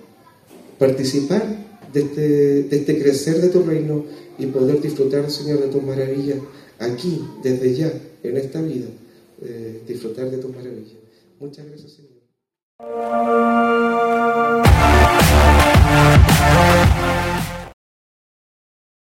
participar 0.78 1.42
de 1.90 2.00
este, 2.02 2.62
de 2.64 2.76
este 2.76 2.98
crecer 3.00 3.40
de 3.40 3.48
tu 3.48 3.62
reino 3.62 4.04
y 4.38 4.46
poder 4.46 4.80
disfrutar, 4.80 5.30
Señor, 5.30 5.60
de 5.60 5.68
tus 5.68 5.82
maravillas 5.82 6.38
aquí, 6.78 7.20
desde 7.42 7.74
ya, 7.74 7.92
en 8.22 8.36
esta 8.36 8.60
vida, 8.62 8.88
eh, 9.42 9.82
disfrutar 9.86 10.30
de 10.30 10.38
tus 10.38 10.50
maravillas. 10.50 10.98
Muchas 11.40 11.66
gracias, 11.66 11.92
Señor. 11.92 13.73